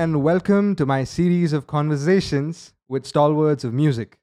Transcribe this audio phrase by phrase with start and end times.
[0.00, 4.18] And welcome to my series of conversations with stalwarts of music.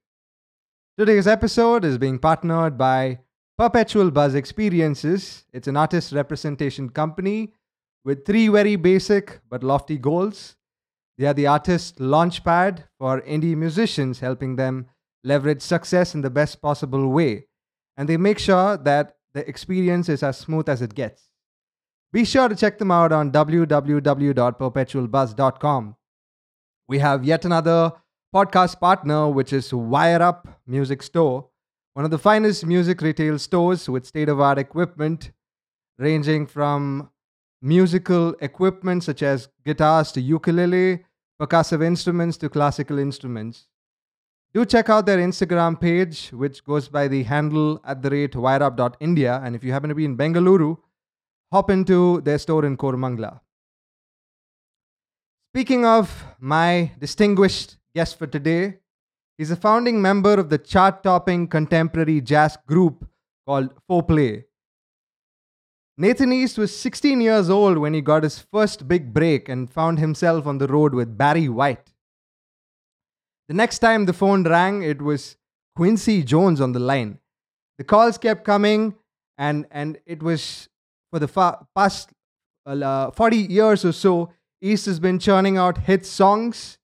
[0.98, 3.20] Today's episode is being partnered by
[3.60, 5.46] Perpetual Buzz Experiences.
[5.54, 7.54] It's an artist representation company
[8.04, 10.56] with three very basic but lofty goals.
[11.20, 14.88] They are the artist launchpad for indie musicians, helping them
[15.24, 17.46] leverage success in the best possible way.
[17.98, 21.27] And they make sure that the experience is as smooth as it gets.
[22.14, 25.96] Be sure to check them out on www.perpetualbuzz.com.
[26.88, 27.92] We have yet another
[28.34, 31.50] podcast partner, which is Wire Up Music Store,
[31.94, 35.32] one of the finest music retail stores with state of art equipment
[35.98, 37.10] ranging from
[37.62, 41.04] musical equipment such as guitars to ukulele,
[41.42, 43.68] percussive instruments to classical instruments.
[44.54, 49.42] Do check out their Instagram page, which goes by the handle at the rate wireup.india.
[49.44, 50.78] And if you happen to be in Bengaluru,
[51.52, 53.40] hop into their store in Koramangala.
[55.54, 58.80] Speaking of my distinguished guest for today,
[59.38, 63.08] he's a founding member of the chart topping contemporary jazz group
[63.46, 64.44] called Fourplay.
[65.98, 69.98] Nathan East was 16 years old when he got his first big break and found
[69.98, 71.92] himself on the road with Barry White.
[73.48, 75.38] The next time the phone rang, it was
[75.76, 77.20] Quincy Jones on the line.
[77.80, 78.96] The calls kept coming,
[79.38, 80.70] and, and it was
[81.12, 82.12] for the fa- past
[82.66, 86.78] uh, 40 years or so, East has been churning out hit songs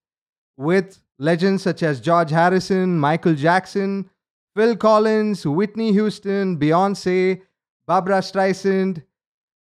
[0.57, 4.09] with legends such as George Harrison, Michael Jackson,
[4.55, 7.41] Phil Collins, Whitney Houston, Beyonce,
[7.88, 9.03] Barbra Streisand,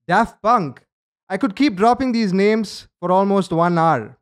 [0.07, 0.84] Daft Punk.
[1.29, 4.17] I could keep dropping these names for almost one hour.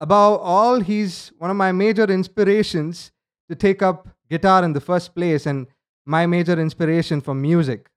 [0.00, 3.10] Above all, he's one of my major inspirations
[3.48, 5.66] to take up guitar in the first place and
[6.06, 7.90] my major inspiration for music.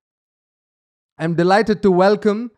[1.17, 2.51] I'm delighted to welcome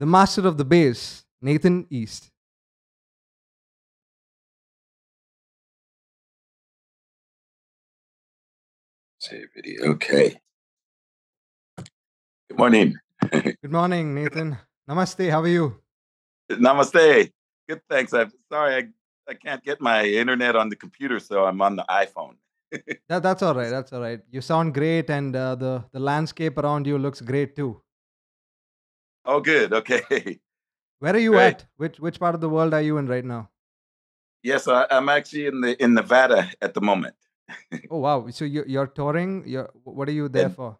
[0.00, 2.28] the master of the bass, Nathan East.
[9.20, 9.92] Say video.
[9.92, 10.40] Okay.
[12.48, 12.96] Good morning.
[13.30, 14.58] Good morning, Nathan.
[14.88, 15.30] Namaste.
[15.30, 15.76] How are you?
[16.50, 17.30] Namaste.
[17.68, 17.80] Good.
[17.88, 18.12] Thanks.
[18.12, 18.74] I'm sorry.
[18.74, 18.88] I,
[19.28, 22.36] I can't get my internet on the computer, so I'm on the iPhone.
[23.08, 23.70] that, that's all right.
[23.70, 24.20] That's all right.
[24.32, 27.80] You sound great, and uh, the the landscape around you looks great too.
[29.24, 29.72] Oh, good.
[29.72, 30.40] Okay.
[31.00, 31.54] Where are you Great.
[31.54, 31.66] at?
[31.76, 33.48] Which which part of the world are you in right now?
[34.42, 37.14] Yes, I, I'm actually in the in Nevada at the moment,
[37.90, 38.28] Oh wow!
[38.30, 39.44] So you you're touring.
[39.46, 40.78] You're what are you there And- for?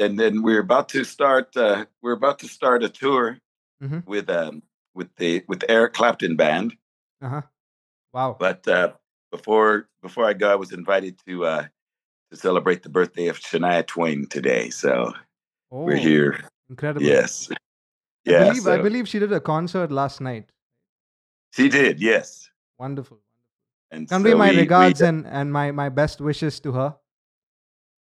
[0.00, 1.56] and then we're about to start.
[1.56, 3.38] Uh, we're about to start a tour
[3.82, 4.04] Mhm.
[4.06, 4.62] with um
[4.94, 6.76] with the with the Eric Clapton band.
[7.22, 7.42] Uh huh.
[8.12, 8.36] Wow.
[8.38, 8.92] But uh,
[9.32, 11.64] before before I go, I was invited to uh,
[12.30, 14.70] to celebrate the birthday of Shania Twain today.
[14.70, 15.12] So
[15.72, 16.40] oh, we're here.
[16.70, 17.06] Incredible.
[17.06, 17.48] Yes.
[17.50, 17.56] I
[18.24, 18.44] Yeah.
[18.48, 20.50] believe I believe she did a concert last night.
[21.52, 22.00] She did.
[22.00, 22.48] Yes.
[22.78, 23.20] Wonderful.
[23.90, 26.96] And Convey so my we- we- regards and, and my, my best wishes to her.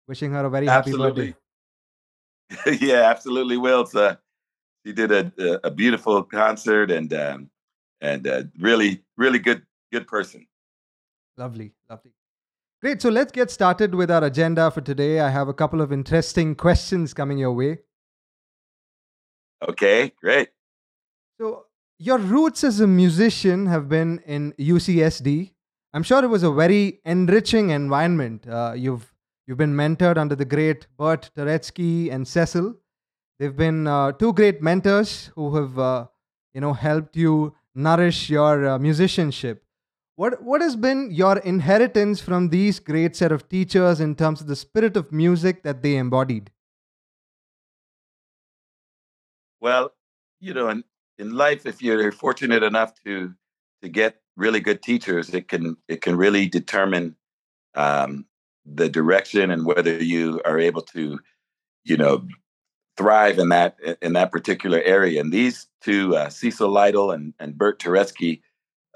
[0.08, 1.34] Wishing her a very happy birthday.
[2.50, 2.86] absolutely.
[2.88, 3.56] yeah, absolutely.
[3.56, 3.86] Will.
[3.94, 4.16] Uh,
[4.84, 7.50] she did a, a a beautiful concert and um,
[8.00, 10.46] and uh, really really good good person.
[11.36, 12.12] Lovely, lovely.
[12.82, 13.00] Great.
[13.00, 15.20] So let's get started with our agenda for today.
[15.20, 17.78] I have a couple of interesting questions coming your way.
[19.68, 20.48] Okay, great.
[21.40, 21.66] So,
[21.98, 25.52] your roots as a musician have been in UCSD.
[25.94, 28.46] I'm sure it was a very enriching environment.
[28.48, 29.12] Uh, you've
[29.46, 32.74] you've been mentored under the great Bert Turetzky and Cecil.
[33.38, 36.06] They've been uh, two great mentors who have uh,
[36.54, 39.64] you know helped you nourish your uh, musicianship.
[40.14, 44.46] What what has been your inheritance from these great set of teachers in terms of
[44.46, 46.51] the spirit of music that they embodied?
[49.62, 49.92] Well,
[50.40, 50.82] you know, in
[51.18, 53.32] in life, if you're fortunate enough to
[53.80, 57.14] to get really good teachers, it can it can really determine
[57.76, 58.26] um,
[58.66, 61.20] the direction and whether you are able to,
[61.84, 62.26] you know,
[62.96, 65.20] thrive in that in that particular area.
[65.20, 68.40] And these two, uh, Cecil Lytle and and Bert Turetzky,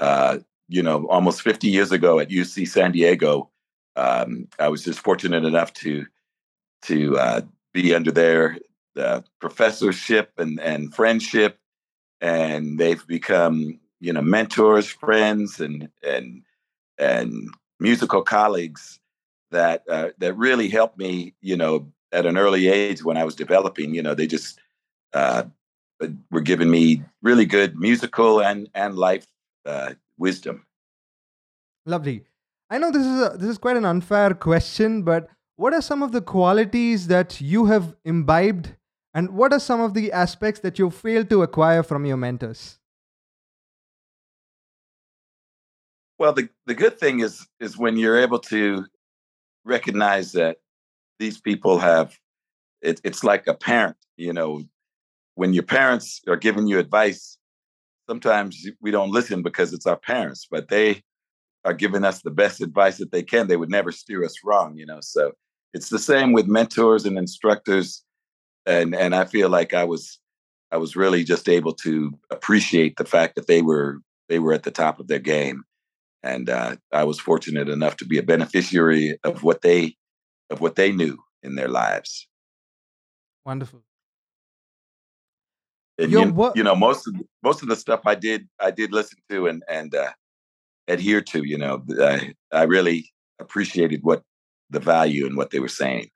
[0.00, 0.38] uh,
[0.68, 3.50] you know, almost 50 years ago at UC San Diego,
[3.94, 6.06] um, I was just fortunate enough to
[6.86, 7.40] to uh,
[7.72, 8.58] be under their
[8.96, 11.58] uh, professorship and and friendship,
[12.20, 16.42] and they've become you know mentors, friends, and and
[16.98, 17.50] and
[17.80, 19.00] musical colleagues
[19.50, 21.34] that uh, that really helped me.
[21.40, 24.58] You know, at an early age when I was developing, you know, they just
[25.12, 25.44] uh,
[26.30, 29.26] were giving me really good musical and and life
[29.64, 30.66] uh, wisdom.
[31.84, 32.24] Lovely.
[32.68, 36.02] I know this is a, this is quite an unfair question, but what are some
[36.02, 38.74] of the qualities that you have imbibed,
[39.16, 42.78] and what are some of the aspects that you failed to acquire from your mentors?
[46.18, 48.84] Well, the, the good thing is is when you're able to
[49.64, 50.58] recognize that
[51.18, 52.14] these people have
[52.82, 54.62] it, it's like a parent, you know,
[55.34, 57.38] when your parents are giving you advice,
[58.06, 61.02] sometimes we don't listen because it's our parents, but they
[61.64, 63.48] are giving us the best advice that they can.
[63.48, 65.00] They would never steer us wrong, you know.
[65.00, 65.32] So
[65.72, 68.02] it's the same with mentors and instructors.
[68.66, 70.18] And and I feel like I was
[70.72, 74.64] I was really just able to appreciate the fact that they were they were at
[74.64, 75.62] the top of their game.
[76.22, 79.96] And uh, I was fortunate enough to be a beneficiary of what they
[80.50, 82.26] of what they knew in their lives.
[83.44, 83.82] Wonderful.
[85.98, 88.70] And you, what- you know, most of the, most of the stuff I did, I
[88.70, 90.12] did listen to and and uh,
[90.88, 91.44] adhere to.
[91.44, 94.22] You know, I I really appreciated what
[94.70, 96.08] the value and what they were saying.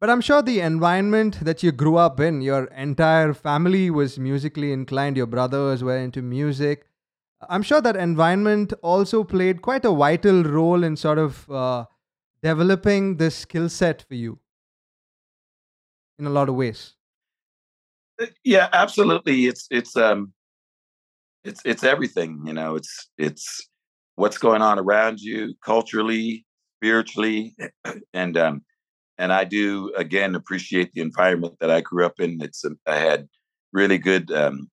[0.00, 4.72] But I'm sure the environment that you grew up in, your entire family was musically
[4.72, 5.18] inclined.
[5.18, 6.86] Your brothers were into music.
[7.48, 11.84] I'm sure that environment also played quite a vital role in sort of uh,
[12.42, 14.38] developing this skill set for you
[16.18, 16.94] in a lot of ways.
[18.20, 19.46] Uh, yeah, absolutely.
[19.46, 20.32] It's it's um
[21.44, 22.74] it's it's everything, you know.
[22.74, 23.68] It's it's
[24.16, 26.44] what's going on around you culturally,
[26.78, 27.56] spiritually,
[28.14, 28.62] and um
[29.20, 32.40] and I do again appreciate the environment that I grew up in.
[32.42, 33.28] It's um, I had
[33.72, 34.68] really good um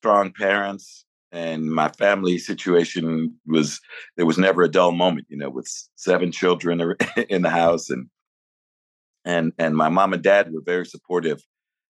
[0.00, 3.80] strong parents and my family situation was
[4.16, 6.94] there was never a dull moment you know with seven children
[7.28, 8.08] in the house and
[9.24, 11.42] and and my mom and dad were very supportive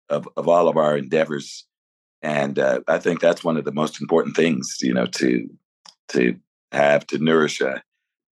[0.08, 1.66] of of all of our endeavors
[2.22, 5.48] and uh, i think that's one of the most important things you know to
[6.08, 6.34] to
[6.72, 7.82] have to nourish a,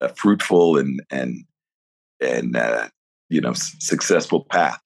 [0.01, 1.44] a fruitful and and
[2.22, 2.88] and uh,
[3.30, 4.81] you know successful path.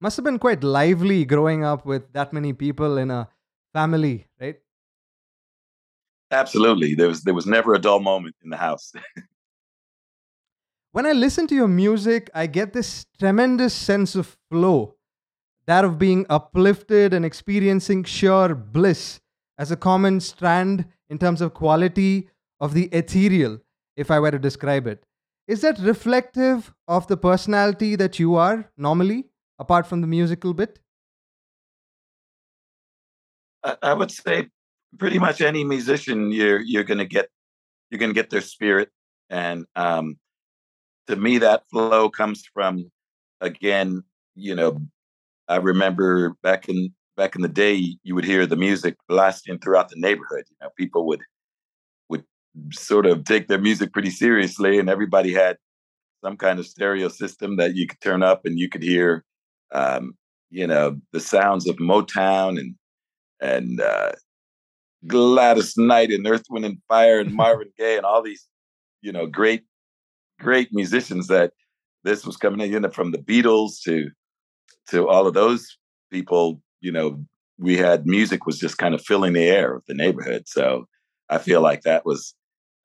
[0.00, 3.28] Must have been quite lively growing up with that many people in a
[3.72, 4.56] family right?
[6.30, 6.94] Absolutely.
[6.94, 8.92] There was there was never a dull moment in the house.
[10.92, 14.96] When I listen to your music, I get this tremendous sense of flow,
[15.66, 19.20] that of being uplifted and experiencing sheer bliss
[19.58, 23.58] as a common strand in terms of quality of the ethereal,
[23.96, 25.04] if I were to describe it.
[25.48, 30.78] Is that reflective of the personality that you are normally, apart from the musical bit?
[33.82, 34.48] I would say
[34.98, 37.28] pretty much any musician you're you're gonna get
[37.90, 38.90] you're gonna get their spirit
[39.30, 40.16] and um,
[41.06, 42.90] to me that flow comes from
[43.40, 44.02] again
[44.34, 44.80] you know
[45.48, 49.88] i remember back in back in the day you would hear the music blasting throughout
[49.90, 51.20] the neighborhood you know people would
[52.72, 55.56] sort of take their music pretty seriously and everybody had
[56.24, 59.24] some kind of stereo system that you could turn up and you could hear
[59.72, 60.14] um,
[60.50, 62.74] you know the sounds of motown and
[63.40, 64.12] and uh,
[65.06, 68.48] gladys knight and earth wind and fire and marvin gaye and all these
[69.02, 69.62] you know great
[70.40, 71.52] great musicians that
[72.04, 74.10] this was coming in you know, from the Beatles to
[74.90, 75.76] to all of those
[76.10, 76.60] people.
[76.80, 77.24] You know,
[77.58, 80.44] we had music was just kind of filling the air of the neighborhood.
[80.46, 80.86] So
[81.28, 82.34] I feel like that was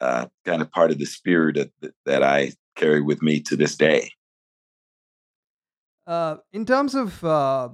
[0.03, 3.75] uh, kind of part of the spirit that, that I carry with me to this
[3.75, 4.11] day.
[6.05, 7.69] Uh, in terms of uh,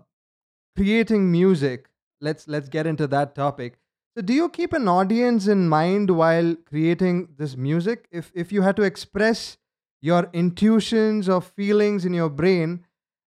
[0.78, 1.90] creating music,
[2.22, 3.80] let's let's get into that topic.
[4.16, 8.08] So, do you keep an audience in mind while creating this music?
[8.12, 9.58] If if you had to express
[10.02, 12.86] your intuitions or feelings in your brain,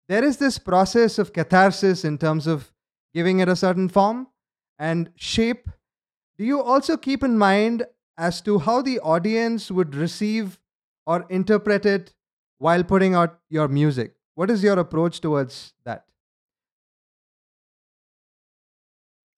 [0.09, 2.73] there is this process of catharsis in terms of
[3.15, 4.29] giving it a certain form
[4.79, 5.71] and shape.
[6.37, 7.87] Do you also keep in mind
[8.21, 10.61] as to how the audience would receive
[11.07, 12.13] or interpret it
[12.59, 14.15] while putting out your music?
[14.35, 16.05] What is your approach towards that?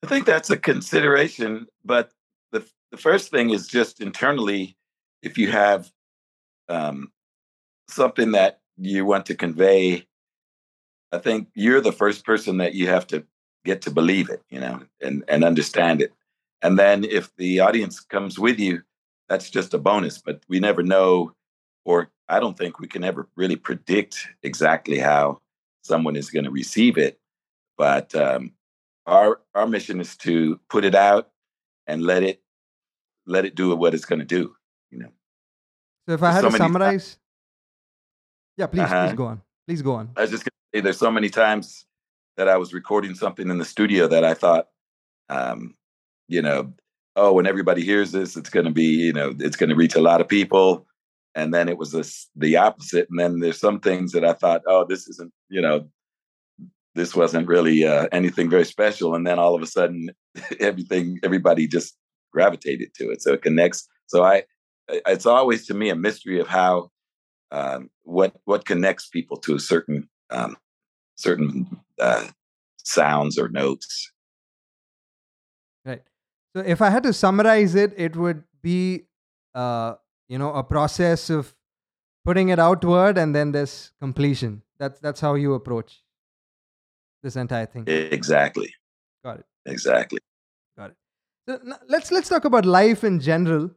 [0.02, 2.10] I think that's a consideration, but
[2.50, 4.76] the the first thing is just internally,
[5.22, 5.92] if you have
[6.68, 7.12] um,
[7.88, 10.06] something that you want to convey,
[11.12, 13.24] I think you're the first person that you have to
[13.64, 16.12] get to believe it, you know, and, and understand it.
[16.62, 18.82] And then if the audience comes with you,
[19.28, 20.18] that's just a bonus.
[20.18, 21.32] But we never know,
[21.84, 25.40] or I don't think we can ever really predict exactly how
[25.82, 27.18] someone is going to receive it.
[27.76, 28.52] But um,
[29.06, 31.30] our our mission is to put it out
[31.86, 32.40] and let it
[33.26, 34.54] let it do what it's going to do.
[34.90, 35.12] You know.
[36.08, 37.18] So if I had so to summarize,
[38.56, 39.08] yeah, please, uh-huh.
[39.08, 39.42] please go on.
[39.66, 40.10] Please go on.
[40.16, 41.86] I was just gonna say there's so many times
[42.36, 44.68] that I was recording something in the studio that I thought,
[45.28, 45.74] um,
[46.28, 46.72] you know,
[47.16, 49.94] oh, when everybody hears this, it's going to be, you know, it's going to reach
[49.94, 50.86] a lot of people.
[51.34, 53.08] And then it was this, the opposite.
[53.10, 55.88] And then there's some things that I thought, oh, this isn't, you know,
[56.94, 59.14] this wasn't really uh, anything very special.
[59.14, 60.10] And then all of a sudden,
[60.60, 61.96] everything, everybody just
[62.32, 63.22] gravitated to it.
[63.22, 63.88] So it connects.
[64.06, 64.44] So I,
[64.88, 66.90] it's always to me a mystery of how
[67.50, 70.56] um, what what connects people to a certain um,
[71.16, 72.28] certain uh,
[72.78, 74.10] sounds or notes.
[75.84, 76.02] Right.
[76.54, 79.04] So if I had to summarize it, it would be,
[79.54, 79.94] uh,
[80.28, 81.54] you know, a process of
[82.24, 84.62] putting it outward and then this completion.
[84.78, 86.02] That's that's how you approach
[87.22, 87.84] this entire thing.
[87.86, 88.72] Exactly.
[89.24, 89.46] Got it.
[89.66, 90.18] Exactly.
[90.76, 90.96] Got it.
[91.48, 93.70] So let's let's talk about life in general.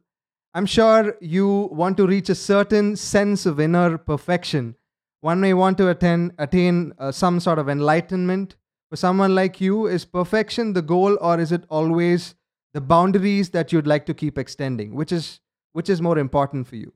[0.54, 4.74] I'm sure you want to reach a certain sense of inner perfection.
[5.20, 8.56] One may want to attain attain uh, some sort of enlightenment.
[8.88, 12.36] For someone like you, is perfection the goal, or is it always
[12.76, 14.94] the boundaries that you'd like to keep extending?
[14.94, 15.40] Which is
[15.72, 16.92] which is more important for you?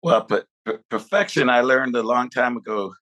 [0.00, 0.46] Well, but
[0.88, 2.94] perfection, I learned a long time ago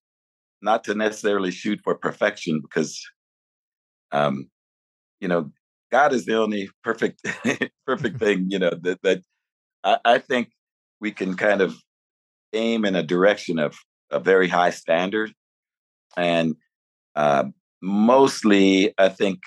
[0.63, 2.99] not to necessarily shoot for perfection because,
[4.13, 4.49] um,
[5.21, 5.51] you know,
[5.93, 7.21] God is the only perfect
[7.87, 8.47] perfect thing.
[8.49, 9.21] You know that that
[9.85, 10.53] I, I think
[11.03, 11.77] we can kind of
[12.55, 13.77] aim in a direction of
[14.11, 15.35] a very high standard,
[16.17, 16.57] and
[17.15, 17.45] uh,
[17.81, 19.41] mostly, I think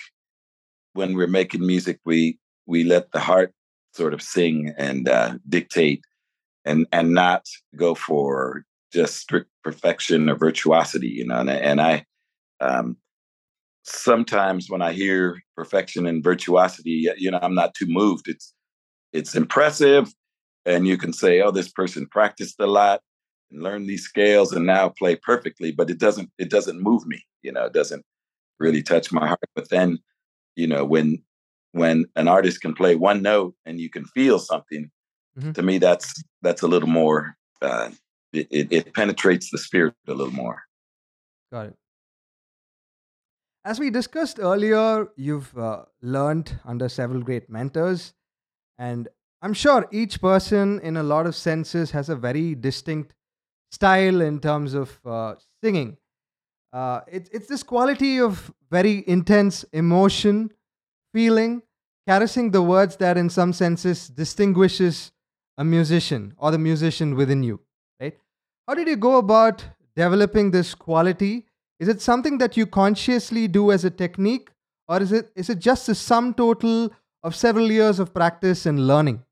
[0.94, 3.52] when we're making music, we we let the heart
[3.94, 6.02] sort of sing and uh, dictate
[6.64, 7.46] and and not
[7.76, 12.04] go for just strict perfection or virtuosity you know and, and i
[12.60, 12.96] um,
[13.84, 18.28] sometimes when i hear perfection and virtuosity you know i'm not too moved.
[18.28, 18.54] It's
[19.12, 20.12] it's impressive
[20.64, 23.00] and you can say oh this person practiced a lot
[23.50, 27.24] and learned these scales and now play perfectly but it doesn't it doesn't move me
[27.42, 28.04] you know it doesn't
[28.58, 29.98] really touch my heart but then
[30.56, 31.22] you know when
[31.72, 34.90] when an artist can play one note and you can feel something
[35.38, 35.52] mm-hmm.
[35.52, 37.90] to me that's that's a little more uh,
[38.32, 40.62] it, it, it penetrates the spirit a little more.
[41.52, 41.76] Got it.
[43.64, 48.12] As we discussed earlier you've uh, learned under several great mentors
[48.78, 49.08] and
[49.42, 53.14] i'm sure each person in a lot of senses has a very distinct
[53.70, 55.96] style in terms of uh, singing
[56.72, 60.50] uh, it, it's this quality of very intense emotion
[61.12, 61.62] feeling
[62.06, 65.12] caressing the words that in some senses distinguishes
[65.58, 67.60] a musician or the musician within you,
[68.00, 68.16] right?
[68.66, 69.64] How did you go about
[69.94, 71.46] developing this quality?
[71.78, 74.50] Is it something that you consciously do as a technique,
[74.88, 78.86] or is it is it just a sum total of several years of practice and
[78.86, 79.22] learning?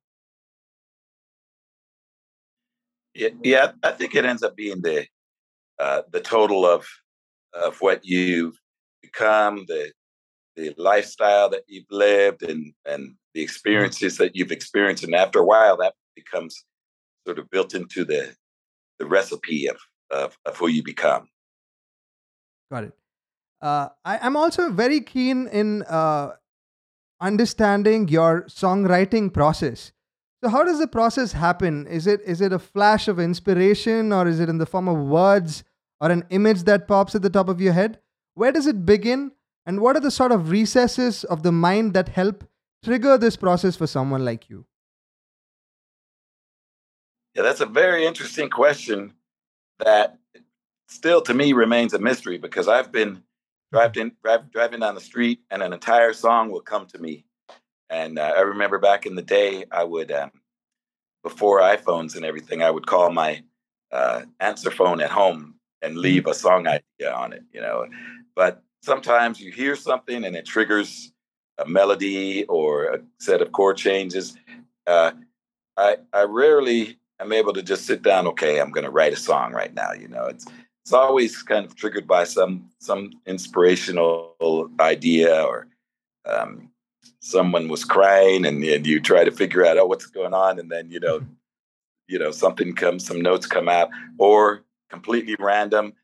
[3.15, 5.07] Yeah, yeah I think it ends up being the
[5.79, 6.87] uh, the total of
[7.53, 8.59] of what you've
[9.03, 9.93] become, the
[10.57, 15.45] the lifestyle that you've lived, and and the experiences that you've experienced, and after a
[15.45, 16.65] while, that becomes
[17.27, 18.35] sort of built into the
[18.99, 19.79] the recipe of
[20.11, 21.29] of, of who you become.
[22.71, 22.93] Got it.
[23.61, 26.33] Uh, I, am also very keen in uh,
[27.21, 29.93] understanding your songwriting process.
[30.43, 31.87] So, how does the process happen?
[31.87, 34.97] Is it is it a flash of inspiration, or is it in the form of
[34.97, 35.65] words
[36.01, 37.99] or an image that pops at the top of your head?
[38.35, 39.33] Where does it begin,
[39.67, 42.45] and what are the sort of recesses of the mind that help
[42.85, 44.67] trigger this process for someone like you?
[47.35, 49.13] Yeah, that's a very interesting question
[49.79, 50.19] that
[50.89, 53.23] still to me remains a mystery because I've been
[53.73, 57.25] driving driving down the street and an entire song will come to me.
[57.89, 60.31] And uh, I remember back in the day, I would, um,
[61.23, 63.43] before iPhones and everything, I would call my
[63.91, 66.01] uh, answer phone at home and mm-hmm.
[66.01, 67.87] leave a song idea on it, you know.
[68.35, 71.13] But sometimes you hear something and it triggers
[71.59, 74.37] a melody or a set of chord changes.
[74.87, 75.13] Uh,
[75.77, 78.27] I I rarely am able to just sit down.
[78.29, 79.93] Okay, I'm going to write a song right now.
[79.93, 80.47] You know, it's
[80.85, 85.69] it's always kind of triggered by some some inspirational idea or
[86.27, 86.71] um,
[87.21, 90.71] someone was crying and, and you try to figure out oh what's going on and
[90.71, 91.21] then you know
[92.09, 95.95] you know something comes some notes come out or completely random.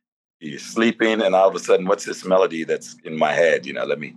[0.41, 3.67] You're sleeping and all of a sudden what's this melody that's in my head?
[3.67, 4.15] You know let me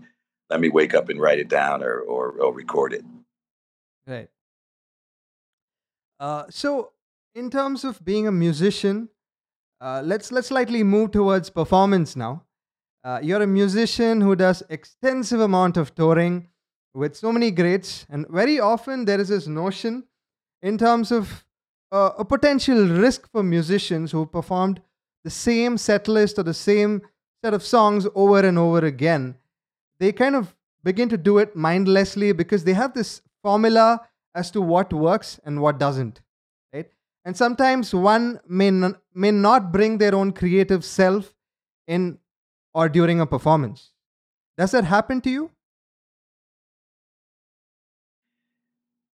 [0.50, 3.04] let me wake up and write it down or or, or record it.
[4.06, 4.30] Right.
[6.20, 6.92] Uh, so
[7.36, 9.10] in terms of being a musician
[9.82, 12.44] uh, let's let's slightly move towards performance now.
[13.02, 16.50] Uh, you're a musician who does extensive amount of touring
[16.94, 20.04] with so many greats and very often there is this notion
[20.62, 21.46] in terms of
[21.92, 24.82] uh, a potential risk for musicians who performed
[25.24, 27.02] the same set list or the same
[27.44, 29.36] set of songs over and over again.
[30.00, 34.02] They kind of begin to do it mindlessly because they have this formula
[34.36, 36.22] as to what works and what doesn't,
[36.74, 36.90] right?
[37.26, 41.34] And sometimes one may, n- may not bring their own creative self
[41.88, 42.20] in
[42.74, 43.92] or during a performance.
[44.58, 45.52] Does that happen to you?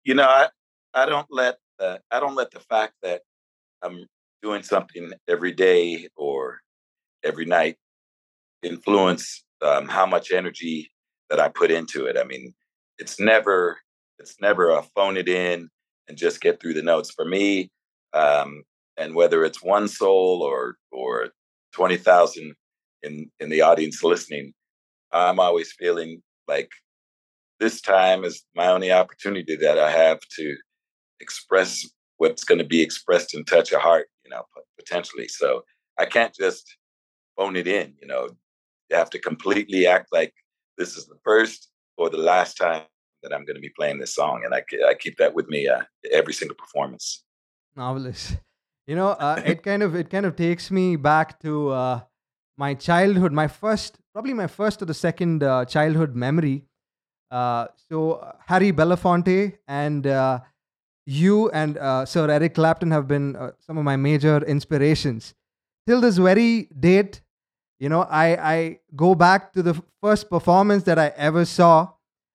[0.02, 0.48] You know, I,
[0.92, 3.22] I don't let the I don't let the fact that
[3.82, 4.06] I'm
[4.42, 6.60] doing something every day or
[7.24, 7.76] every night
[8.62, 10.90] influence um, how much energy
[11.30, 12.16] that I put into it.
[12.18, 12.54] I mean,
[12.98, 13.78] it's never
[14.18, 15.68] it's never a phone it in
[16.08, 17.70] and just get through the notes for me.
[18.12, 18.62] Um,
[18.96, 21.30] and whether it's one soul or or
[21.72, 22.54] twenty thousand
[23.02, 24.52] in in the audience listening,
[25.12, 26.70] I'm always feeling like
[27.60, 30.56] this time is my only opportunity that I have to
[31.20, 31.86] express
[32.18, 34.44] what's going to be expressed and touch a heart, you know,
[34.78, 35.28] potentially.
[35.28, 35.64] So
[35.98, 36.76] I can't just
[37.36, 38.28] phone it in, you know.
[38.90, 40.34] You have to completely act like
[40.78, 42.82] this is the first or the last time
[43.22, 45.66] that I'm going to be playing this song, and I, I keep that with me
[45.66, 47.24] uh, every single performance.
[47.76, 48.36] Marvelous.
[48.86, 52.00] You know, uh, it kind of it kind of takes me back to uh,
[52.58, 56.66] my childhood, my first, probably my first or the second uh, childhood memory.
[57.30, 60.40] Uh, so Harry Belafonte and uh,
[61.06, 65.34] you and uh, Sir Eric Clapton have been uh, some of my major inspirations.
[65.86, 67.20] Till this very date,
[67.78, 71.90] you know, I I go back to the first performance that I ever saw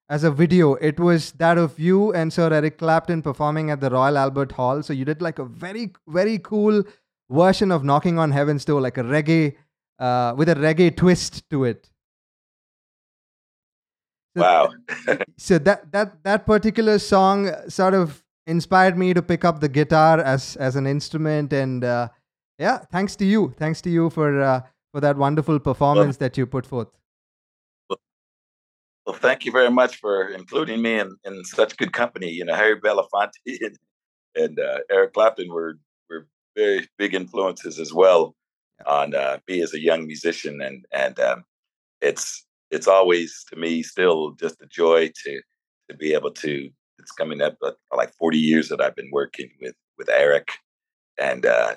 [0.09, 0.75] as a video.
[0.75, 4.83] It was that of you and Sir Eric Clapton performing at the Royal Albert Hall.
[4.83, 6.83] So you did like a very very cool
[7.29, 9.55] version of Knocking on Heaven's Door, like a reggae
[9.99, 11.89] uh, with a reggae twist to it.
[14.38, 14.69] So, wow.
[15.38, 20.20] so that that that particular song sort of inspired me to pick up the guitar
[20.20, 21.53] as as an instrument.
[21.53, 22.10] And uh,
[22.58, 23.53] yeah thanks to you.
[23.58, 26.89] Thanks to you for uh, for that wonderful performance well, that you put forth.
[27.89, 28.00] Well,
[29.06, 32.30] well, thank you very much for including me in, in such good company.
[32.30, 33.78] You know harry belafonte and,
[34.36, 35.78] and uh, eric clapton were
[36.10, 38.36] were very big influences as well
[38.86, 40.62] on uh, me as a young musician.
[40.62, 41.43] And and um,
[42.02, 45.41] it's it's always to me still just a joy to
[45.89, 49.49] to be able to it's coming up uh, like 40 years that I've been working
[49.62, 50.49] with with Eric,
[51.19, 51.75] and uh,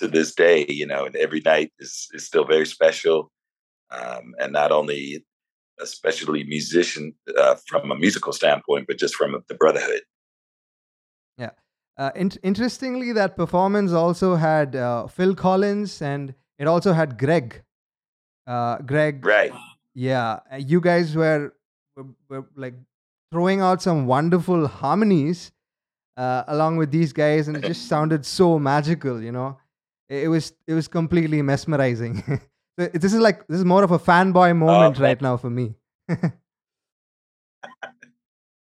[0.00, 3.30] to this day, you know, and every night is is still very special,
[3.90, 5.24] um, and not only
[5.80, 10.02] especially musician uh, from a musical standpoint, but just from the brotherhood.
[11.38, 11.50] Yeah.
[11.96, 17.62] Uh, in- interestingly, that performance also had uh, Phil Collins and it also had Greg.
[18.46, 19.24] Uh, Greg.
[19.24, 19.52] Right.
[19.94, 20.40] Yeah.
[20.58, 21.54] You guys were,
[21.96, 22.74] were, were like
[23.32, 25.52] throwing out some wonderful harmonies
[26.16, 29.22] uh, along with these guys, and it just sounded so magical.
[29.22, 29.58] You know,
[30.08, 32.40] it, was it was completely mesmerizing.
[32.76, 35.74] this is like this is more of a fanboy oh, moment right now for me.
[36.08, 36.24] well,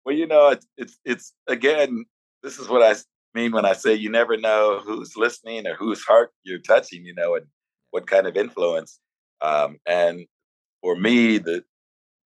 [0.08, 2.06] you know, it's, it's it's again.
[2.44, 2.96] This is what I
[3.34, 7.06] mean when I say you never know who's listening or whose heart you're touching.
[7.06, 7.46] You know, and
[7.92, 9.00] what kind of influence.
[9.42, 10.26] Um, and
[10.82, 11.64] for me, the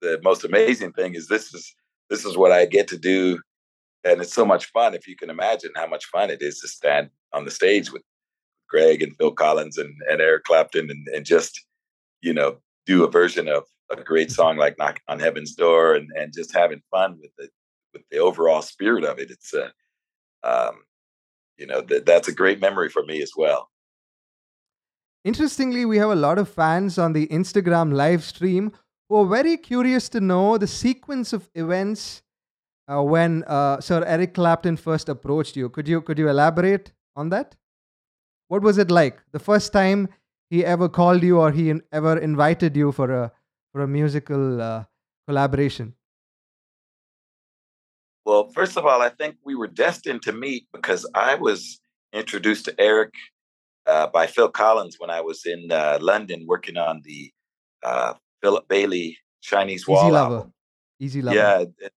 [0.00, 1.74] the most amazing thing is this is
[2.10, 3.40] this is what I get to do.
[4.04, 6.68] And it's so much fun if you can imagine how much fun it is to
[6.68, 8.02] stand on the stage with
[8.68, 11.64] Greg and Phil Collins and, and Eric Clapton and, and just,
[12.20, 16.10] you know, do a version of a great song like Knock on Heaven's Door and,
[16.16, 17.48] and just having fun with the
[17.92, 19.30] with the overall spirit of it.
[19.30, 19.70] It's uh,
[20.44, 20.82] um,
[21.56, 23.70] you know, th- that's a great memory for me as well.
[25.24, 28.72] Interestingly, we have a lot of fans on the Instagram live stream
[29.08, 32.22] who are very curious to know the sequence of events
[32.86, 35.68] uh, when uh, Sir Eric Clapton first approached you.
[35.68, 37.56] Could you could you elaborate on that?
[38.48, 40.08] What was it like the first time
[40.50, 43.32] he ever called you or he in, ever invited you for a
[43.72, 44.84] for a musical uh,
[45.26, 45.94] collaboration?
[48.24, 51.80] Well, first of all, I think we were destined to meet because I was
[52.12, 53.14] introduced to Eric
[53.86, 57.32] uh, by Phil Collins when I was in uh, London working on the
[57.82, 60.34] uh, Philip Bailey Chinese Wall Easy Lover.
[60.34, 60.52] album.
[61.00, 61.36] Easy Lover.
[61.36, 61.88] Yeah.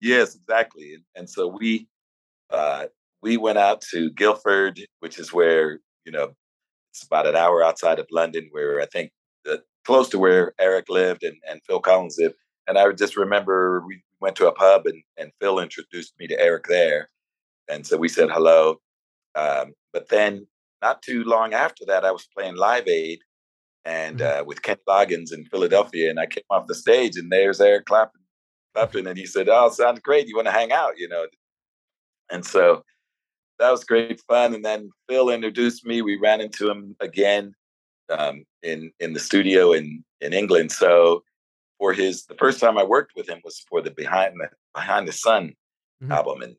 [0.00, 0.94] Yes, exactly.
[0.94, 1.88] And, and so we
[2.50, 2.86] uh,
[3.22, 6.32] we went out to Guildford, which is where you know
[6.92, 9.10] it's about an hour outside of London, where I think
[9.44, 12.36] the, close to where Eric lived and, and Phil Collins lived.
[12.66, 16.40] And I just remember we went to a pub and, and Phil introduced me to
[16.40, 17.10] Eric there.
[17.68, 18.80] And so we said hello.
[19.34, 20.46] Um, but then
[20.82, 23.20] not too long after that, I was playing Live Aid
[23.86, 24.40] and mm-hmm.
[24.40, 27.86] uh, with Kenny Loggins in Philadelphia, and I came off the stage, and there's Eric
[27.86, 28.20] Clapton,
[28.74, 30.26] Clapton, and he said, "Oh, sounds great.
[30.26, 31.26] You want to hang out?" You know,
[32.30, 32.82] and so
[33.58, 34.54] that was great fun.
[34.54, 36.02] And then Phil introduced me.
[36.02, 37.54] We ran into him again
[38.10, 40.72] um, in in the studio in in England.
[40.72, 41.22] So
[41.78, 45.06] for his the first time I worked with him was for the Behind the Behind
[45.06, 45.54] the Sun
[46.02, 46.12] mm-hmm.
[46.12, 46.56] album and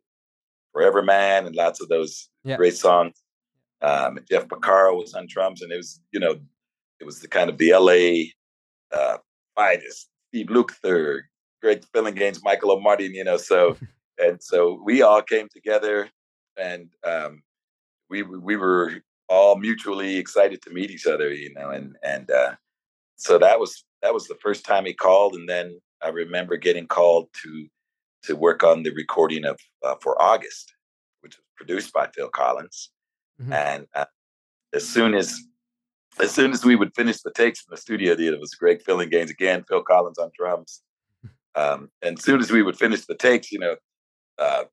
[0.72, 2.56] Forever Man and lots of those yeah.
[2.56, 3.22] great songs.
[3.82, 6.40] Um, Jeff Porcaro was on drums, and it was you know
[7.00, 8.32] it was the kind of the LA
[8.98, 9.18] uh,
[9.56, 11.22] finest, Steve Lukather,
[11.62, 13.78] Greg Phillinganes, Michael Omartian, you know, so
[14.18, 16.10] and so we all came together,
[16.58, 17.44] and um,
[18.10, 22.56] we we were all mutually excited to meet each other, you know, and and uh,
[23.16, 26.88] so that was that was the first time he called, and then I remember getting
[26.88, 27.68] called to
[28.24, 30.74] to work on the recording of uh, for August,
[31.22, 32.92] which was produced by Phil Collins,
[33.42, 33.54] mm-hmm.
[33.54, 34.06] and uh,
[34.74, 35.40] as soon as
[36.20, 39.30] as soon as we would finish the takes in the studio, it was Greg Phillinganes
[39.30, 40.82] again, Phil Collins on drums.
[41.56, 43.76] Um, and as soon as we would finish the takes, you know,
[44.38, 44.66] uh,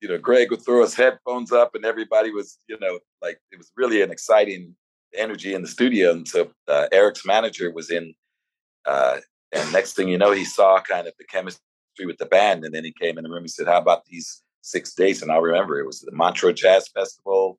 [0.00, 3.58] you know, Greg would throw his headphones up, and everybody was, you know, like it
[3.58, 4.74] was really an exciting
[5.14, 6.12] energy in the studio.
[6.12, 8.14] And so uh, Eric's manager was in,
[8.86, 9.18] uh,
[9.52, 11.60] and next thing you know, he saw kind of the chemistry
[12.06, 13.42] with the band, and then he came in the room.
[13.42, 16.88] He said, "How about these six days?" And I'll remember it was the Montreux Jazz
[16.88, 17.58] Festival,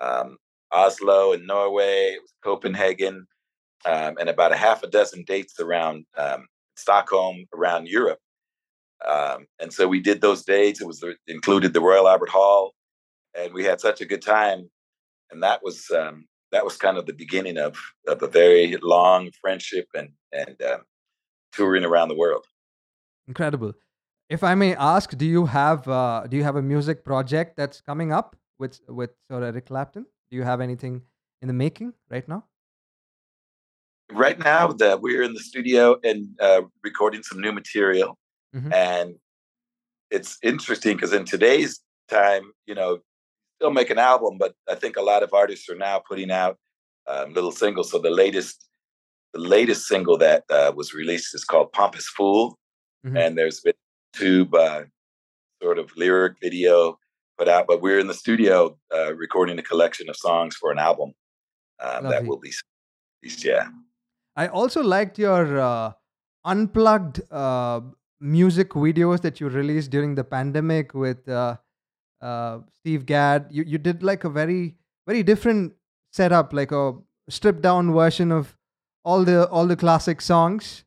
[0.00, 0.38] um,
[0.72, 3.26] Oslo in Norway, Copenhagen,
[3.84, 8.18] um, and about a half a dozen dates around um, Stockholm, around Europe.
[9.06, 10.80] Um, and so we did those dates.
[10.80, 12.72] It was included the Royal Albert Hall,
[13.36, 14.70] and we had such a good time.
[15.30, 19.30] And that was um, that was kind of the beginning of of a very long
[19.40, 20.82] friendship and and um,
[21.52, 22.44] touring around the world.
[23.26, 23.72] Incredible.
[24.28, 27.80] If I may ask, do you have uh, do you have a music project that's
[27.80, 30.06] coming up with with Sir Eric Clapton?
[30.32, 31.02] Do you have anything
[31.42, 32.46] in the making right now?
[34.10, 38.16] Right now, that we're in the studio and uh, recording some new material,
[38.56, 38.72] mm-hmm.
[38.72, 39.16] and
[40.10, 43.00] it's interesting because in today's time, you know,
[43.58, 46.56] still make an album, but I think a lot of artists are now putting out
[47.06, 47.90] um, little singles.
[47.90, 48.66] So the latest,
[49.34, 52.58] the latest single that uh, was released is called "Pompous Fool,"
[53.04, 53.18] mm-hmm.
[53.18, 53.74] and there's been
[54.14, 54.84] tube uh,
[55.62, 56.98] sort of lyric video
[57.42, 57.66] put out.
[57.66, 61.12] But we're in the studio uh, recording a collection of songs for an album
[61.80, 62.52] um, that will be
[63.22, 63.44] released.
[63.44, 63.68] Yeah.
[64.36, 65.92] I also liked your uh,
[66.44, 67.80] unplugged uh,
[68.20, 71.56] music videos that you released during the pandemic with uh,
[72.20, 73.46] uh, Steve Gadd.
[73.50, 74.76] You you did like a very
[75.06, 75.74] very different
[76.12, 76.94] setup, like a
[77.28, 78.56] stripped down version of
[79.04, 80.84] all the all the classic songs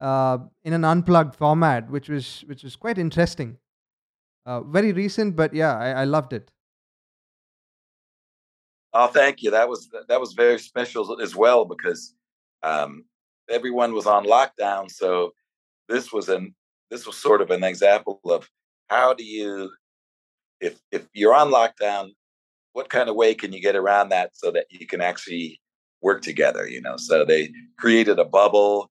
[0.00, 3.56] uh, in an unplugged format, which was which was quite interesting.
[4.46, 6.50] Uh, very recent, but yeah, I, I loved it.
[8.92, 9.50] Oh, thank you.
[9.50, 12.14] That was that was very special as well because
[12.62, 13.04] um,
[13.50, 14.90] everyone was on lockdown.
[14.90, 15.32] So
[15.88, 16.54] this was an
[16.90, 18.48] this was sort of an example of
[18.88, 19.70] how do you
[20.60, 22.10] if if you're on lockdown,
[22.72, 25.60] what kind of way can you get around that so that you can actually
[26.00, 26.68] work together?
[26.68, 28.90] You know, so they created a bubble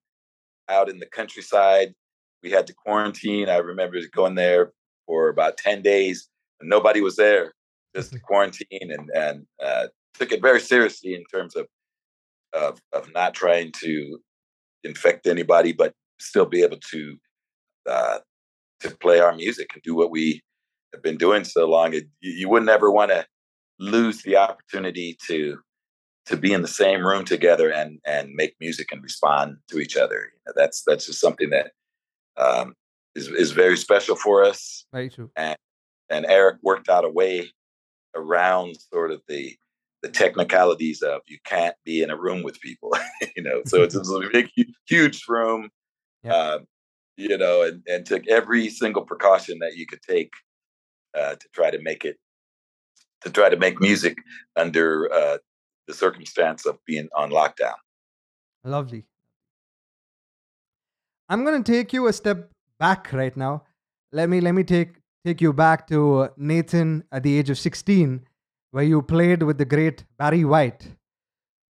[0.68, 1.94] out in the countryside.
[2.42, 3.48] We had to quarantine.
[3.48, 4.72] I remember going there
[5.06, 6.28] for about 10 days
[6.60, 7.52] and nobody was there,
[7.94, 8.24] just mm-hmm.
[8.24, 11.66] quarantine and, and uh, took it very seriously in terms of,
[12.52, 14.18] of, of not trying to
[14.84, 17.16] infect anybody, but still be able to,
[17.88, 18.18] uh,
[18.80, 20.40] to play our music and do what we
[20.92, 21.94] have been doing so long.
[21.94, 23.26] It, you, you wouldn't ever want to
[23.78, 25.58] lose the opportunity to
[26.26, 29.96] to be in the same room together and and make music and respond to each
[29.96, 30.16] other.
[30.32, 31.72] You know, that's that's just something that
[32.36, 32.74] um,
[33.14, 34.86] is is very special for us.
[34.92, 35.30] Very true.
[35.36, 35.56] And
[36.10, 37.50] and Eric worked out a way
[38.14, 39.56] around sort of the
[40.02, 42.92] the technicalities of you can't be in a room with people,
[43.36, 43.62] you know.
[43.66, 44.50] So it's, it's a big,
[44.86, 45.70] huge room,
[46.22, 46.34] yeah.
[46.36, 46.66] um,
[47.16, 50.30] you know, and, and took every single precaution that you could take
[51.18, 52.18] uh, to try to make it
[53.22, 54.18] to try to make music
[54.56, 55.38] under uh,
[55.88, 57.74] the circumstance of being on lockdown.
[58.62, 59.06] Lovely.
[61.30, 62.50] I'm going to take you a step
[62.84, 63.54] back right now.
[64.12, 64.90] Let me let me take
[65.26, 68.20] take you back to Nathan at the age of 16,
[68.72, 70.82] where you played with the great Barry White.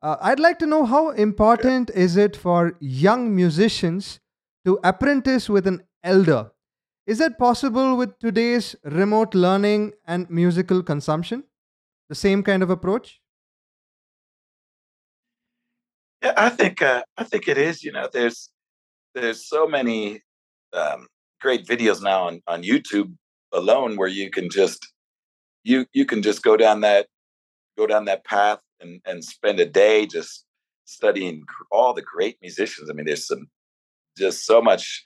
[0.01, 4.19] Uh, I'd like to know how important is it for young musicians
[4.65, 6.41] to apprentice with an elder?
[7.05, 11.43] Is that possible with today's remote learning and musical consumption?
[12.09, 13.19] The same kind of approach?
[16.23, 17.83] Yeah, I think uh, I think it is.
[17.83, 18.49] You know, there's
[19.13, 20.21] there's so many
[20.73, 21.07] um,
[21.39, 23.13] great videos now on, on YouTube
[23.51, 24.93] alone where you can just
[25.63, 27.07] you you can just go down that
[27.77, 30.45] go down that path and and spend a day just
[30.85, 32.89] studying all the great musicians.
[32.89, 33.47] I mean, there's some
[34.17, 35.03] just so much.